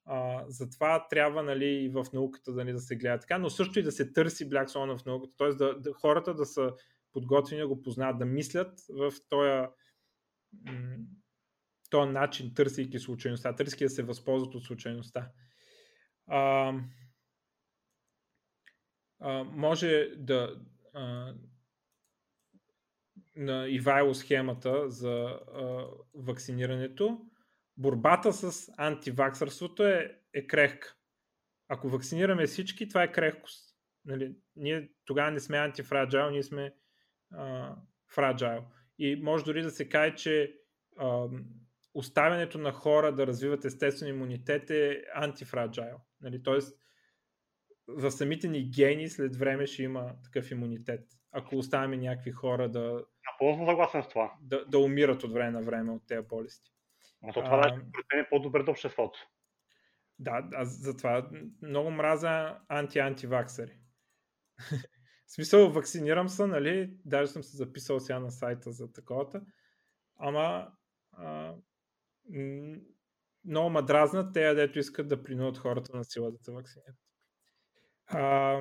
[0.04, 3.82] А, затова трябва нали, и в науката нали, да се гледа така, но също и
[3.82, 5.48] да се търси Black Swan в науката, т.е.
[5.48, 6.72] Да, да, хората да са
[7.12, 9.66] подготвени да го познават, да мислят в този
[11.90, 15.30] този начин, търсейки случайността, търсейки да се възползват от случайността.
[16.26, 16.74] А,
[19.20, 20.60] а, може да
[20.94, 21.34] а,
[23.36, 27.20] на Ивайло схемата за а, вакцинирането,
[27.76, 30.94] борбата с антиваксърството е, е крехка.
[31.68, 33.76] Ако вакцинираме всички, това е крехкост.
[34.04, 36.74] Нали, ние тогава не сме антифраджайл, ние сме
[37.32, 37.76] а,
[38.14, 38.64] фраджайл.
[38.98, 40.54] И може дори да се каже, че
[40.98, 41.28] а,
[41.98, 46.00] оставянето на хора да развиват естествен имунитет е антифраджайл.
[46.20, 46.42] Нали?
[46.42, 46.78] Тоест,
[47.88, 51.00] за самите ни гени след време ще има такъв имунитет.
[51.32, 53.04] Ако оставяме някакви хора да.
[53.32, 54.32] Напълно съгласен с това.
[54.40, 56.70] Да, да умират от време на време от тези болести.
[57.22, 57.80] Но то това
[58.12, 59.18] а, е по-добре до обществото.
[60.18, 61.30] Да, аз затова
[61.62, 63.78] много мраза анти-антиваксари.
[65.26, 69.42] В смисъл, вакцинирам се, нали, даже съм се записал сега на сайта за таковата,
[70.16, 70.72] ама
[71.12, 71.54] а,
[73.44, 76.96] много ма дразнат те, дето искат да принудят хората на сила да се вакцинират.
[78.06, 78.60] А,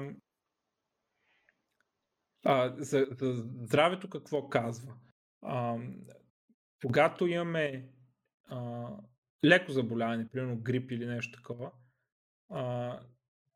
[2.45, 4.93] а, за, за здравето какво казва?
[5.41, 5.77] А,
[6.85, 7.89] когато имаме
[8.45, 8.87] а,
[9.45, 11.71] леко заболяване, примерно грип или нещо такова,
[12.49, 12.99] а,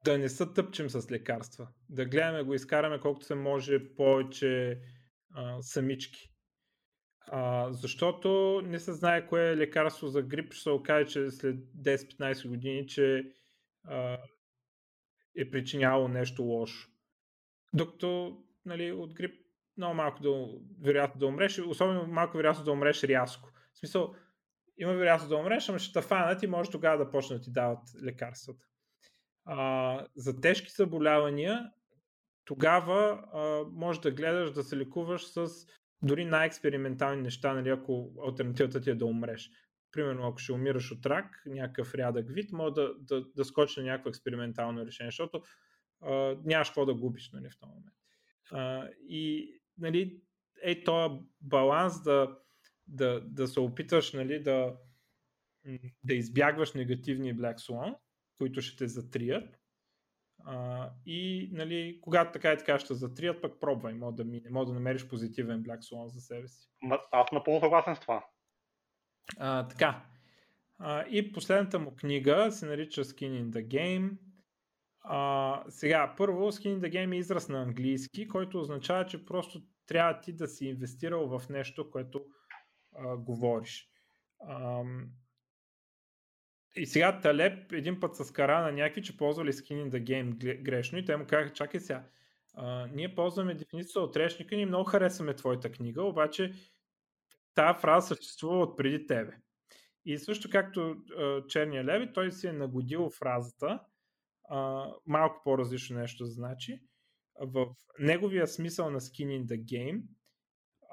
[0.04, 1.68] да не се тъпчем с лекарства.
[1.90, 4.82] Да гледаме го, изкараме колкото се може повече
[5.34, 6.31] а, самички.
[7.34, 11.56] А, защото не се знае кое е лекарство за грип, ще се окаже, че след
[11.56, 13.32] 10-15 години, че
[13.84, 14.18] а,
[15.38, 16.90] е причиняло нещо лошо.
[17.74, 19.46] Докато нали, от грип
[19.78, 20.48] много малко да,
[20.82, 23.50] вероятно да умреш, особено малко вероятно да умреш рязко.
[23.74, 24.16] В смисъл,
[24.78, 27.52] има вероятност да умреш, ама ще те фанат и може тогава да почнат да ти
[27.52, 28.66] дават лекарствата.
[29.46, 31.72] А, за тежки заболявания,
[32.46, 35.48] тогава а, може да гледаш да се лекуваш с
[36.04, 39.52] дори най-експериментални неща, нали, ако альтернативата ти е да умреш.
[39.92, 43.86] Примерно, ако ще умираш от рак, някакъв рядък вид, може да, да, да скочи на
[43.86, 45.42] някакво експериментално решение, защото
[46.02, 47.96] а, нямаш какво да губиш нали, в този момент.
[48.52, 50.22] А, и нали,
[50.62, 52.38] е този баланс да,
[52.88, 54.78] да, да се опитваш нали, да,
[56.04, 57.96] да избягваш негативни Black Swan,
[58.38, 59.61] които ще те затрият.
[60.46, 64.66] А, и нали, когато така и така ще затрият, пък пробвай, мога да мине, мога
[64.66, 66.70] да намериш позитивен Black Swan за себе си.
[67.12, 68.26] Аз напълно съгласен с това.
[69.38, 70.06] А, така.
[70.80, 74.18] А, и последната му книга се нарича Skin in the Game.
[75.04, 79.62] А, сега, първо, Skin in the Game е израз на английски, който означава, че просто
[79.86, 82.26] трябва ти да си инвестирал в нещо, което
[82.96, 83.88] а, говориш.
[84.48, 84.84] А,
[86.76, 90.62] и сега Талеп един път с кара на някакви, че ползвали Skin in the Game
[90.62, 92.04] грешно и те му казаха, чакай сега,
[92.54, 96.54] а, ние ползваме дефиницията от решника и много харесваме твоята книга, обаче
[97.56, 99.32] тази фраза съществува от преди тебе.
[100.06, 103.80] И също както а, Черния Леви, той си е нагодил фразата,
[104.50, 106.82] а, малко по-различно нещо значи.
[107.40, 107.68] В
[108.00, 110.02] неговия смисъл на Skin in the Game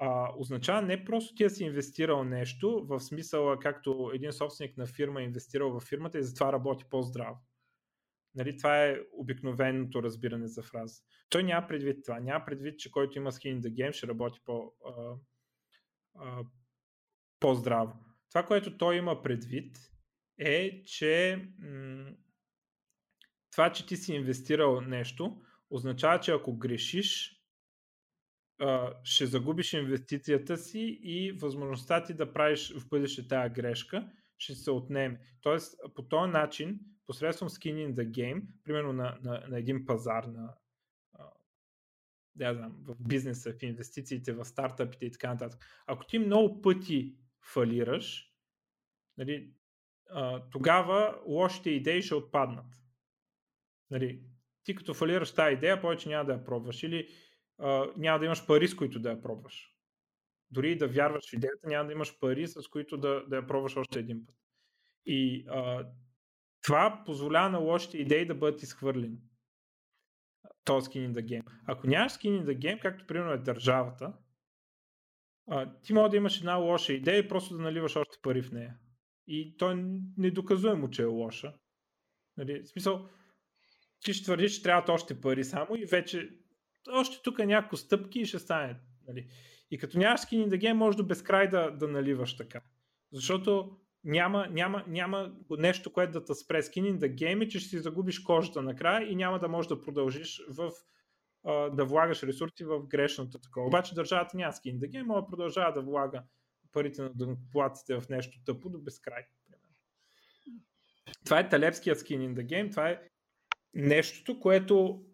[0.01, 4.85] а, означава не просто ти да си инвестирал нещо, в смисъла както един собственик на
[4.85, 7.37] фирма е инвестирал в фирмата и затова работи по-здраво.
[8.35, 11.01] Нали, това е обикновеното разбиране за фраза.
[11.29, 12.19] Той няма предвид това.
[12.19, 15.15] Няма предвид, че който има skin in the game ще работи по, а,
[16.15, 16.43] а,
[17.39, 17.93] по-здраво.
[18.29, 19.77] Това, което той има предвид
[20.37, 22.11] е, че м-
[23.51, 27.38] това, че ти си инвестирал нещо, означава, че ако грешиш,
[29.03, 34.71] ще загубиш инвестицията си и възможността ти да правиш в бъдеще тази грешка ще се
[34.71, 35.19] отнеме.
[35.41, 40.23] Тоест, по този начин, посредством skin in the game, примерно на, на, на един пазар,
[40.23, 40.53] на,
[42.35, 45.83] да знам, в бизнеса, в инвестициите, в стартъпите и така нататък.
[45.87, 47.15] Ако ти много пъти
[47.53, 48.33] фалираш,
[49.17, 49.53] нали,
[50.51, 52.65] тогава лошите идеи ще отпаднат.
[53.91, 54.23] Нали,
[54.63, 56.83] ти като фалираш тази идея, повече няма да я пробваш.
[56.83, 57.09] Или
[57.97, 59.75] няма да имаш пари, с които да я пробваш.
[60.51, 63.77] Дори да вярваш в идеята, няма да имаш пари, с които да, да я пробваш
[63.77, 64.35] още един път.
[65.05, 65.87] И а,
[66.61, 69.17] това позволява на лошите идеи да бъдат изхвърлени.
[70.63, 71.51] То skin in the game.
[71.65, 74.13] Ако нямаш skin in the game, както примерно е държавата,
[75.47, 78.51] а, ти може да имаш една лоша идея и просто да наливаш още пари в
[78.51, 78.77] нея.
[79.27, 79.85] И то е
[80.17, 81.53] недоказуемо, че е лоша.
[82.37, 83.09] Нали, в смисъл,
[83.99, 86.29] ти ще твърдиш, че трябват още пари само и вече
[86.93, 88.79] още тук някакво стъпки и ще стане.
[89.07, 89.27] Нали.
[89.71, 92.61] И като нямаш skin in the може до безкрай да, да наливаш така.
[93.11, 97.69] Защото няма, няма, няма нещо, което да те спре skin in the game, че ще
[97.69, 100.71] си загубиш кожата накрая и няма да можеш да продължиш в
[101.75, 103.67] да влагаш ресурси в грешното такова.
[103.67, 106.23] Обаче държавата няма skin in the може да продължава да влага
[106.71, 109.23] парите на дънкоплатите в нещо тъпо до безкрай.
[111.25, 113.01] Това е талепският skin in the това е
[113.73, 115.05] нещото, което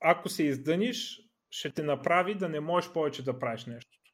[0.00, 1.20] ако се издъниш,
[1.50, 4.12] ще те направи да не можеш повече да правиш нещото.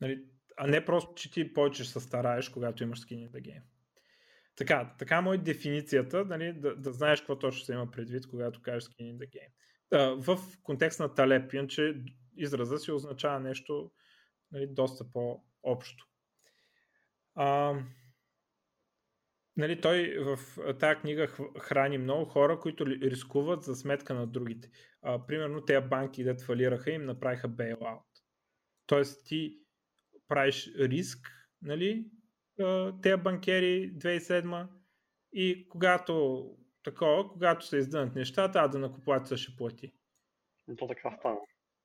[0.00, 0.24] Нали?
[0.56, 3.62] А не просто, че ти повече се стараеш, когато имаш skin in the game.
[4.56, 8.62] Така, така му е дефиницията, нали, да, да знаеш какво точно се има предвид, когато
[8.62, 9.52] кажеш skin in the game.
[9.92, 11.94] А, в контекст на Талеп, че
[12.36, 13.90] израза си означава нещо
[14.52, 16.06] нали, доста по-общо.
[17.34, 17.74] А,
[19.56, 20.38] нали, той в
[20.78, 21.26] тази книга
[21.60, 24.70] храни много хора, които рискуват за сметка на другите.
[25.02, 28.02] А, примерно, тези банки, дет фалираха, им направиха bailout.
[28.86, 29.58] Тоест, ти
[30.28, 31.18] правиш риск,
[31.62, 32.04] нали,
[33.02, 34.68] тези банкери 2007
[35.32, 36.44] и когато
[36.84, 39.92] такова, когато се издънат нещата, а да накоплатеца ще плати.
[40.78, 41.38] То така стана.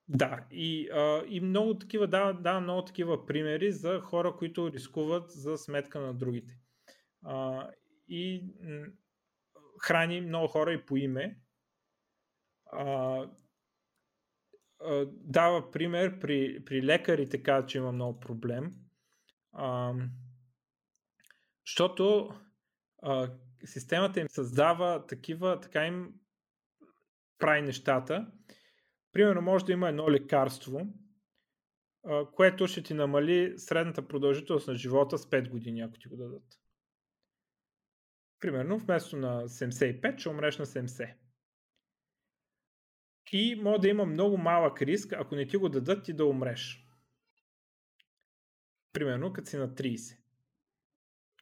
[0.07, 5.31] Да, и, а, и много такива, да, да, много такива примери за хора, които рискуват
[5.31, 6.57] за сметка на другите.
[8.07, 8.43] И
[9.81, 11.39] храни много хора и по име.
[12.71, 13.25] А,
[14.79, 18.73] а, дава пример при, при лекарите, казва, че има много проблем.
[19.53, 19.93] А,
[21.65, 22.29] защото
[23.03, 23.31] а,
[23.65, 26.13] системата им създава такива, така им
[27.39, 28.31] прави нещата.
[29.11, 30.87] Примерно може да има едно лекарство,
[32.33, 36.43] което ще ти намали средната продължителност на живота с 5 години, ако ти го дадат.
[38.39, 41.13] Примерно вместо на 75 ще умреш на 70.
[43.31, 46.87] И може да има много малък риск, ако не ти го дадат, ти да умреш.
[48.93, 50.17] Примерно като си на 30.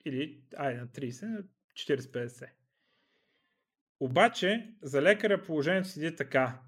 [0.06, 1.44] Или, ай, на 30, на
[1.74, 2.50] 40-50.
[4.00, 6.62] Обаче, за лекаря положението седи така.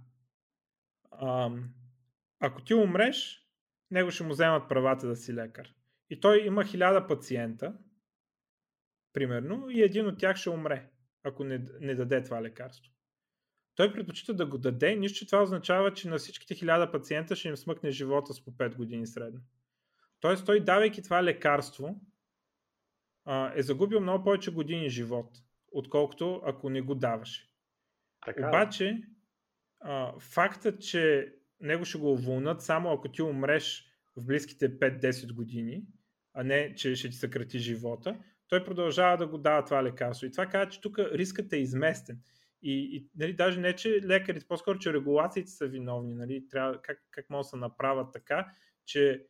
[1.22, 1.74] Ам,
[2.40, 3.48] ако ти умреш,
[3.92, 5.74] него ще му вземат правата да си лекар.
[6.10, 7.78] И той има хиляда пациента,
[9.18, 10.90] примерно, и един от тях ще умре,
[11.24, 12.92] ако не, не даде това лекарство.
[13.76, 17.48] Той предпочита да го даде, нищо, че това означава, че на всичките хиляда пациента ще
[17.48, 19.40] им смъкне живота с по 5 години средно.
[20.20, 22.02] Тоест, той давайки това лекарство,
[23.56, 25.38] е загубил много повече години живот,
[25.72, 27.50] отколкото ако не го даваше.
[28.26, 28.48] Така.
[28.48, 29.02] Обаче,
[29.80, 33.86] а, фактът, че него ще го уволнат само ако ти умреш
[34.18, 35.84] в близките 5-10 години,
[36.34, 40.26] а не, че ще ти съкрати живота, той продължава да го дава това лекарство.
[40.26, 42.20] И това казва, че тук рискът е изместен.
[42.62, 46.14] И, и нали, даже не, че лекарите, по-скоро, че регулациите са виновни.
[46.14, 48.52] Нали, трябва, как, как може да се направят така,
[48.86, 49.28] че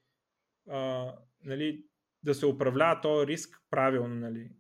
[0.69, 1.13] а,
[1.43, 1.83] нали,
[2.23, 4.15] да се управлява този риск правилно.
[4.15, 4.51] Нали.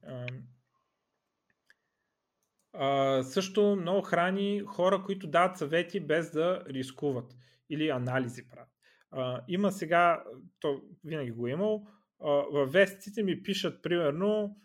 [2.73, 7.35] А, също много храни хора, които дават съвети без да рискуват
[7.69, 8.69] или анализи правят.
[9.11, 10.23] А, има сега,
[10.59, 11.87] то винаги го е имал,
[12.19, 14.57] във вестиците ми пишат примерно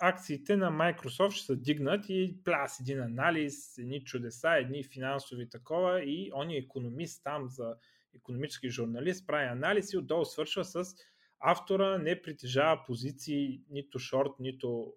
[0.00, 6.02] акциите на Microsoft ще се дигнат и пляс един анализ, едни чудеса, едни финансови такова
[6.04, 7.74] и он е економист там за
[8.14, 10.84] економически журналист, прави анализ и отдолу свършва с
[11.40, 14.92] автора не притежава позиции нито шорт, нито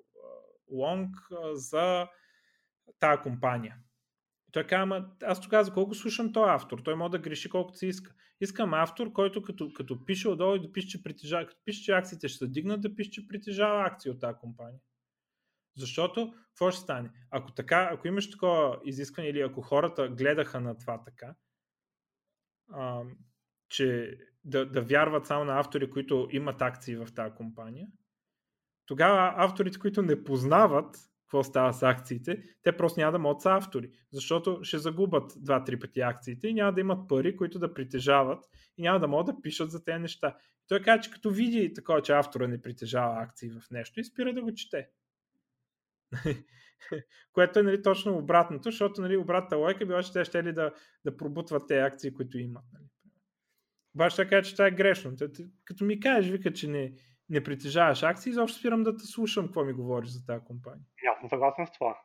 [0.71, 1.15] лонг
[1.53, 2.07] за
[2.99, 3.77] тази компания.
[4.51, 6.79] Той казва, ама аз тогава за колко слушам този автор?
[6.79, 8.13] Той може да греши колкото се иска.
[8.41, 12.27] Искам автор, който като, като пише отдолу да пише, че притежава, като пише, че акциите
[12.27, 14.79] ще се дигнат, да пише, че притежава акции от тази компания.
[15.77, 17.09] Защото, какво ще стане?
[17.29, 21.35] Ако, така, ако имаш такова изискване или ако хората гледаха на това така,
[22.73, 23.01] а,
[23.69, 27.87] че да, да вярват само на автори, които имат акции в тази компания,
[28.85, 33.51] тогава авторите, които не познават какво става с акциите, те просто няма да могат са
[33.51, 38.45] автори, защото ще загубят два-три пъти акциите и няма да имат пари, които да притежават
[38.77, 40.37] и няма да могат да пишат за тези неща.
[40.67, 44.33] Той каза, че като види такова, че автора не притежава акции в нещо и спира
[44.33, 44.89] да го чете.
[47.33, 50.73] Което е нали, точно обратното, защото нали, обратната лойка била, че те ще ли да,
[51.05, 52.65] да пробутват тези акции, които имат.
[52.73, 52.85] Нали.
[53.95, 55.11] Обаче така, че това е грешно.
[55.65, 56.93] Като ми кажеш, вика, че не,
[57.31, 60.85] не притежаваш акции, изобщо спирам да те слушам какво ми говориш за тази компания.
[61.21, 62.01] Съм съгласен с това.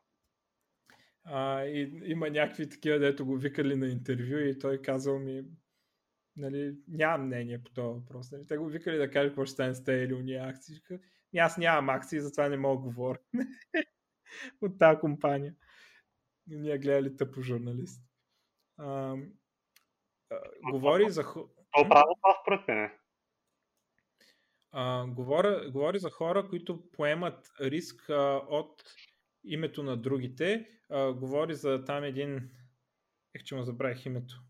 [1.24, 5.44] А, и, има някакви такива, дето го викали на интервю и той казал ми,
[6.36, 8.32] нали, нямам мнение по този въпрос.
[8.32, 8.46] Нали.
[8.46, 10.76] Те го викали да каже какво ще стане с тези или уния акции.
[11.32, 13.18] И аз нямам акции, затова не мога да говоря
[14.62, 15.54] от тази компания.
[16.50, 18.02] И ние гледали тъпо журналист.
[18.76, 19.16] А,
[20.30, 20.40] а,
[20.70, 21.22] говори за...
[21.22, 22.90] То право това според мен.
[24.78, 28.82] А, говоря, говори за хора, които поемат риск а, от
[29.44, 30.68] името на другите.
[30.90, 32.50] А, говори за там един,
[33.34, 34.42] ех, че му забравих името,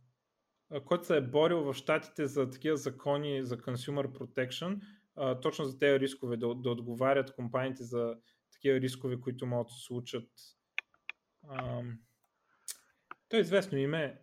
[0.71, 4.81] а, който се е борил в щатите за такива закони за consumer protection,
[5.17, 8.17] а, точно за тези рискове, да, да отговарят компаниите за
[8.53, 10.31] такива рискове, които могат да се случат.
[11.49, 11.83] А,
[13.29, 14.21] то е известно име.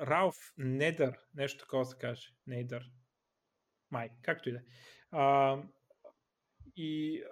[0.00, 2.28] Ралф Недър, нещо такова се каже.
[2.46, 2.90] Недър.
[3.90, 4.62] Май, както и да е.
[5.10, 5.58] А,
[6.76, 7.22] и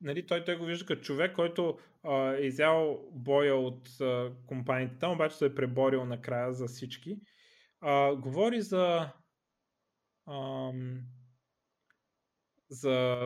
[0.00, 4.98] нали, той, той го вижда като човек, който а, е изял боя от а, компаниите
[4.98, 7.18] там, обаче се е преборил накрая за всички.
[7.80, 9.12] А, говори за
[10.26, 10.72] а,
[12.68, 13.18] за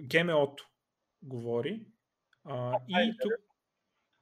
[0.00, 0.64] ГМО-то
[1.22, 1.86] говори.
[2.44, 3.32] А, и тук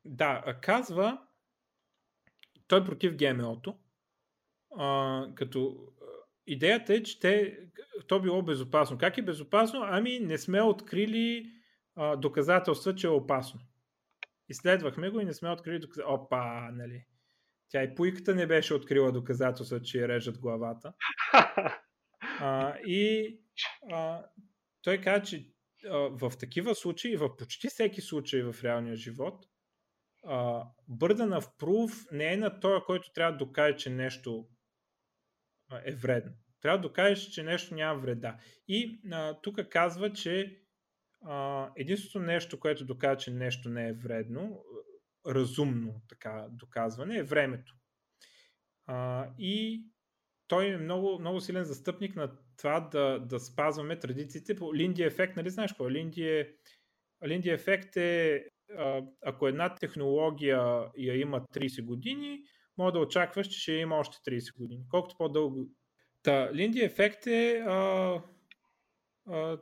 [0.04, 1.26] да, казва
[2.66, 3.78] той е против ГМО-то,
[4.76, 5.92] а, като
[6.46, 7.58] идеята е, че те,
[8.06, 8.98] то било безопасно.
[8.98, 9.80] Как е безопасно?
[9.82, 11.52] Ами не сме открили
[11.96, 13.60] а, доказателства, че е опасно.
[14.48, 16.14] Изследвахме го и не сме открили доказателства.
[16.14, 17.04] Опа, нали?
[17.68, 20.92] Тя и пуйката не беше открила доказателства, че я режат главата.
[22.40, 23.36] А, и
[23.92, 24.24] а,
[24.82, 25.46] той каза, че
[25.90, 29.44] а, в такива случаи, в почти всеки случай в реалния живот,
[30.90, 34.46] burden of не е на този, който трябва да докаже, че нещо
[35.84, 36.32] е вредно.
[36.60, 38.36] Трябва да докажеш, че нещо няма вреда.
[38.68, 39.00] И
[39.42, 40.60] тук казва, че
[41.24, 44.64] а, единственото нещо, което доказва, че нещо не е вредно,
[45.26, 47.74] разумно така доказване, е времето.
[48.86, 49.86] А, и
[50.48, 55.36] той е много, много силен застъпник на това да, да спазваме традициите по Линди ефект.
[55.36, 55.90] Нали знаеш какво?
[55.90, 56.54] Линди, е,
[57.26, 58.44] Линди ефект е
[59.22, 60.58] ако една технология
[60.98, 62.42] я има 30 години,
[62.78, 64.84] може да очакваш, че ще има още 30 години.
[64.90, 65.68] Колкото по-дълго.
[66.22, 68.20] Та, Линди ефект е, а,
[69.28, 69.58] а,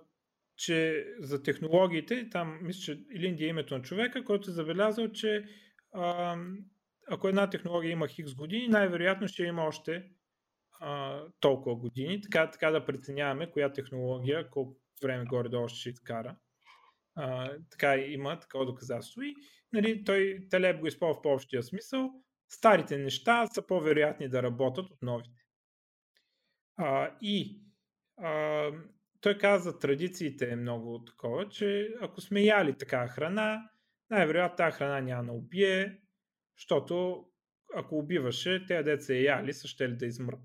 [0.56, 5.44] че за технологиите, там мисля, че Линди е името на човека, който е забелязал, че
[5.92, 6.36] а,
[7.08, 10.10] ако една технология има хикс години, най-вероятно ще има още
[10.80, 12.20] а, толкова години.
[12.20, 16.36] Така, така да преценяваме коя технология, колко време горе-долу ще изкара.
[17.14, 19.22] А, така има такова доказателство.
[19.22, 19.34] И
[19.72, 22.10] нали, той Телеб го използва в по-общия смисъл.
[22.52, 25.44] Старите неща са по-вероятни да работят от новите.
[26.76, 27.62] А, и
[28.16, 28.70] а,
[29.20, 33.70] той каза, традициите е много такова, че ако сме яли така храна,
[34.10, 36.00] най-вероятно тази храна няма да убие,
[36.58, 37.24] защото
[37.74, 40.44] ако убиваше, те деца е яли, са ще ли да измрат.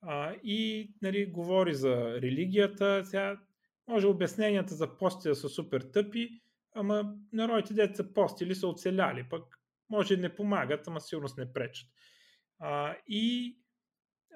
[0.00, 3.04] А, и нали, говори за религията.
[3.04, 3.40] Сега
[3.88, 6.40] може обясненията за пости да са супер тъпи,
[6.72, 9.59] ама народите деца постили са оцеляли, пък
[9.90, 11.88] може не помагат, ама сигурно не пречат.
[12.58, 13.56] А, и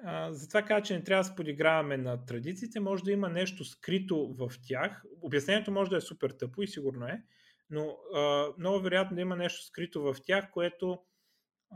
[0.05, 3.65] а, затова каза, че не трябва да се подиграваме на традициите, може да има нещо
[3.65, 5.05] скрито в тях.
[5.23, 7.23] Обяснението може да е супер тъпо и сигурно е,
[7.71, 10.99] но а, много вероятно да има нещо скрито в тях, което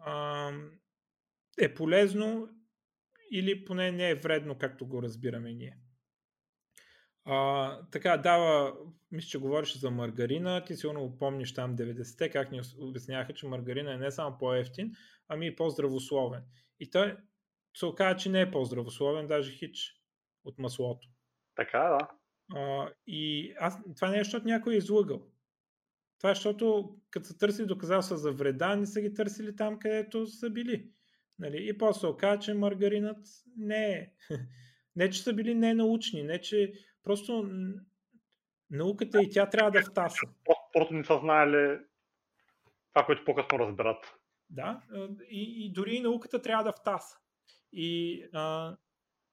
[0.05, 0.51] а,
[1.61, 2.49] е полезно
[3.33, 5.77] или поне не е вредно, както го разбираме ние.
[7.31, 8.75] А, така, дава,
[9.11, 13.95] мисля, че говориш за маргарина, ти сигурно помниш там 90-те, как ни обясняха, че маргарина
[13.95, 14.93] е не само по-ефтин,
[15.29, 16.43] ами и по-здравословен.
[16.81, 17.17] И той
[17.77, 19.95] се оказа, че не е по-здравословен, даже хич
[20.45, 21.09] от маслото.
[21.55, 22.09] Така, да.
[22.59, 25.23] А, и аз, това не е, защото някой е излъгал.
[26.19, 30.27] Това е, защото като са търсили доказателства за вреда, не са ги търсили там, където
[30.27, 30.91] са били.
[31.39, 31.69] Нали?
[31.69, 33.27] И после оказа, че маргаринът
[33.57, 34.13] не е.
[34.97, 36.73] Не, че са били ненаучни, не, че
[37.05, 37.51] Просто
[38.71, 40.27] науката и тя трябва да втаса.
[40.73, 41.79] Просто не са знаели
[42.95, 44.15] това, което по-късно разберат.
[44.51, 44.83] Да,
[45.31, 47.19] и, и дори и науката трябва да втаса.
[47.73, 48.77] И а,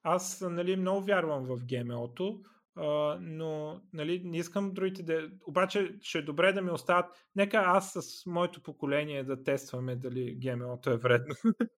[0.04, 2.42] аз нали, много вярвам в ГМО-то,
[2.76, 5.30] а, но нали, не искам другите да...
[5.48, 7.06] Обаче ще е добре да ми остават...
[7.36, 11.36] Нека аз с моето поколение да тестваме дали ГМО-то е вредно.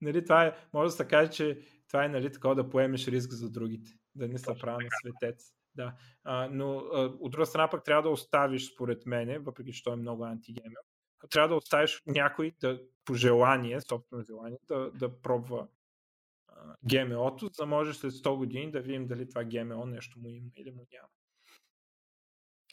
[0.00, 3.32] нали, това е, може да се каже, че това е нали, такова да поемеш риск
[3.32, 5.52] за другите да не се правя на светец.
[5.74, 5.94] Да.
[6.24, 9.92] А, но а, от друга страна пък трябва да оставиш, според мене, въпреки че той
[9.92, 10.80] е много антигемер,
[11.30, 15.68] трябва да оставиш някой да, по желание, собствено желание, да, да пробва
[16.84, 20.50] ГМО-то, за да може след 100 години да видим дали това ГМО нещо му има
[20.56, 21.08] или му няма.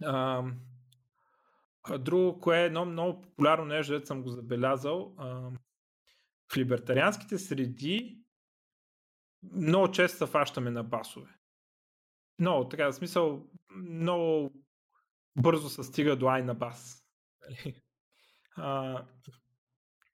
[0.01, 5.49] А, друго, кое е едно много популярно нещо, дето съм го забелязал, а,
[6.53, 8.22] в либертарианските среди
[9.51, 11.29] много често се фащаме на басове.
[12.39, 14.53] Много, така, в смисъл, много
[15.35, 17.05] бързо се стига до ай на бас.
[17.41, 17.81] Нали?
[18.55, 19.05] А,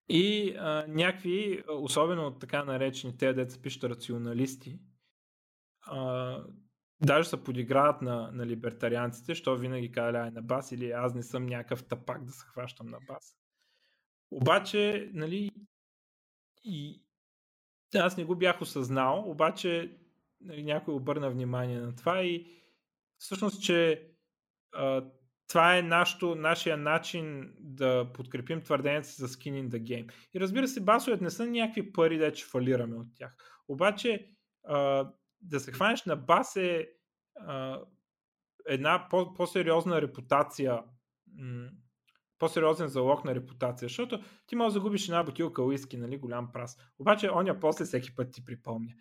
[0.10, 4.80] и а, някакви, особено така наречени, те деца пишат рационалисти,
[5.82, 6.44] а,
[7.02, 11.24] даже се подиграват на, на либертарианците, що винаги казали ай на бас или аз не
[11.24, 13.36] съм някакъв тапак да се хващам на бас.
[14.32, 15.52] Обаче, нали,
[16.64, 17.04] и,
[17.96, 19.98] аз не го бях осъзнал, обаче
[20.42, 22.46] нали, някой обърна внимание на това и
[23.18, 24.08] всъщност, че
[24.76, 25.04] а,
[25.48, 30.12] това е нашото, нашия начин да подкрепим твърденията за skin in the game.
[30.34, 33.36] И разбира се, басовете не са някакви пари, да че фалираме от тях.
[33.68, 34.30] Обаче
[34.68, 35.10] а,
[35.42, 36.90] да се хванеш на бас е
[37.36, 37.80] а,
[38.68, 40.80] една по- по-сериозна репутация
[42.40, 46.78] по-сериозен залог на репутация, защото ти можеш да загубиш една бутилка уиски, нали, голям прас.
[47.00, 48.94] Обаче оня после всеки път ти припомня.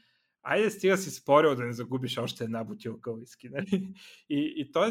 [0.43, 3.49] Айде стига си спорил да не загубиш още една бутилка уиски.
[3.53, 3.95] Нали?
[4.31, 4.91] И, и т.е.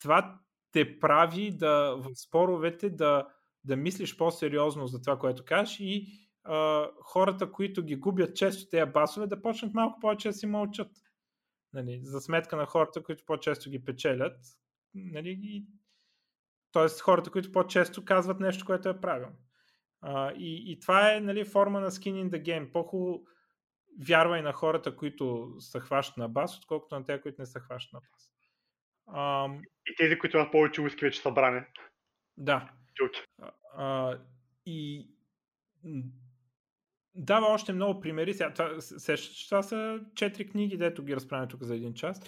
[0.00, 0.40] това
[0.72, 3.28] те прави да в споровете да,
[3.64, 6.06] да мислиш по-сериозно за това, което кажеш и
[6.44, 10.90] а, хората, които ги губят често тези басове, да почнат малко повече да си мълчат.
[11.72, 14.36] Нали, за сметка на хората, които по-често ги печелят.
[14.94, 15.66] Нали, и
[16.72, 19.36] Тоест хората, които по-често казват нещо, което е правилно.
[20.00, 22.72] А, и, и това е нали, форма на skin in the game.
[22.72, 23.24] По-хубаво
[24.08, 27.92] вярвай на хората, които се хващат на бас, отколкото на тези, които не се хващат
[27.92, 28.32] на бас.
[29.16, 29.62] Ам...
[29.86, 31.60] И тези, които имат повече уиски, вече са брани.
[32.36, 32.70] Да.
[33.42, 34.18] А, а,
[34.66, 35.08] и
[37.14, 38.34] дава още много примери.
[38.34, 38.78] Сега, това,
[39.48, 42.20] това са четири книги, дето ги разправяме тук за един час.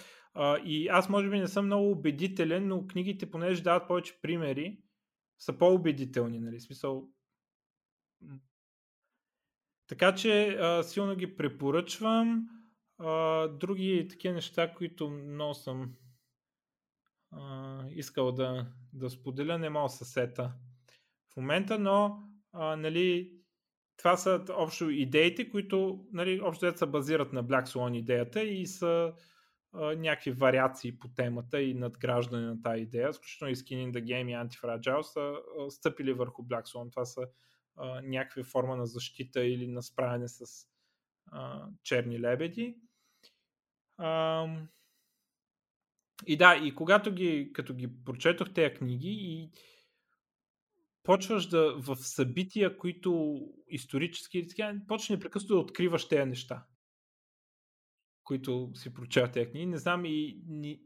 [0.65, 4.77] И аз може би не съм много убедителен, но книгите, понеже дават повече примери,
[5.39, 6.39] са по-убедителни.
[6.39, 6.59] Нали?
[6.59, 7.09] Смисъл,
[9.87, 12.49] така че а, силно ги препоръчвам.
[12.97, 15.95] А, други такива неща, които много съм
[17.31, 20.53] а, искал да, да споделя, не мога със сета
[21.33, 23.35] в момента, но а, нали,
[23.97, 29.13] това са общо идеите, които нали, общо се базират на Black Swan идеята и са
[29.75, 34.31] някакви вариации по темата и надграждане на тази идея, включително и Skin in the Game
[34.31, 35.35] и Antifragile са
[35.69, 36.91] стъпили върху Black Swan.
[36.91, 37.27] Това са
[37.75, 40.45] а, някаква форма на защита или на справяне с
[41.31, 42.77] а, черни лебеди.
[43.97, 44.47] А,
[46.27, 49.49] и да, и когато ги, като ги прочетох тези книги и
[51.03, 56.65] почваш да в събития, които исторически, така, почваш непрекъснато да откриваш тези неща,
[58.25, 59.65] които си прочел тези книги.
[59.65, 60.79] Не знам и не,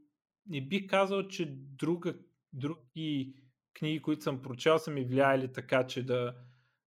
[0.46, 2.14] не бих казал, че друга,
[2.54, 3.36] други
[3.74, 6.36] книги, които съм прочел, са ми влияли така, че да,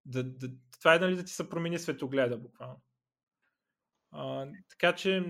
[0.06, 0.48] да, да,
[0.78, 2.82] това е нали, да ти се промени светогледа буквално.
[4.10, 5.24] А, така че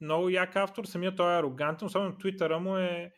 [0.00, 3.12] много як автор, самият той е арогантен, особено Твитъра му е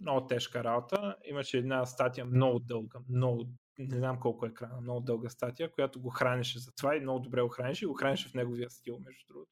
[0.00, 1.16] много тежка работа.
[1.24, 3.46] Имаше една статия много дълга, много,
[3.78, 7.42] не знам колко екрана, много дълга статия, която го хранеше за това и много добре
[7.42, 9.50] го хранеше и го хранеше в неговия стил, между другото.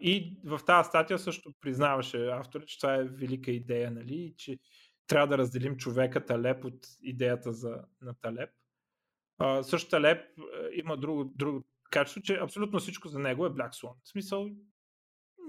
[0.00, 4.58] И в тази статия също признаваше автор, че това е велика идея, нали, и че
[5.06, 8.50] трябва да разделим човека Талеп от идеята за, на Талеп.
[9.38, 10.20] А, също Талеп
[10.72, 13.94] има друго, друго качество, че абсолютно всичко за него е Black Swan.
[14.04, 14.48] В смисъл,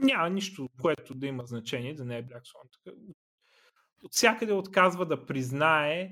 [0.02, 2.94] няма нищо, което да има значение да не е Black Swan.
[4.04, 6.12] От всякъде отказва да признае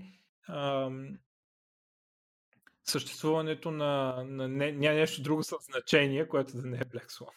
[0.50, 1.18] ам,
[2.84, 7.34] съществуването на, на не, не, нещо друго със значение, което да не е Black Swan.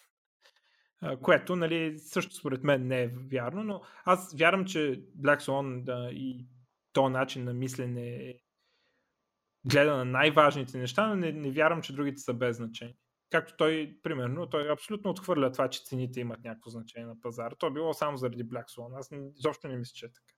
[1.23, 6.11] Което, нали, също според мен не е вярно, но аз вярвам, че Black Swan да,
[6.13, 6.47] и
[6.93, 8.35] то начин на мислене е
[9.65, 12.97] гледа на най-важните неща, но не, не вярвам, че другите са без значение.
[13.31, 17.55] Както той, примерно, той абсолютно отхвърля това, че цените имат някакво значение на пазара.
[17.55, 18.99] То е било само заради Black Swan.
[18.99, 20.33] Аз изобщо не мисля, че е така.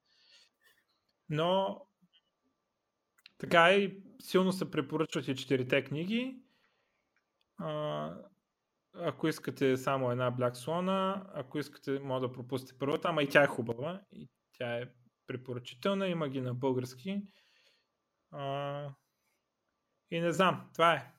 [1.28, 1.80] Но
[3.38, 6.42] така и силно се препоръчват и четирите книги.
[7.58, 8.14] А,
[8.94, 13.42] ако искате само една Black Swan, ако искате, може да пропустите първата, ама и тя
[13.42, 14.00] е хубава.
[14.12, 14.88] И тя е
[15.26, 17.22] препоръчителна, има ги на български.
[18.30, 18.88] А,
[20.10, 21.12] и не знам, това е.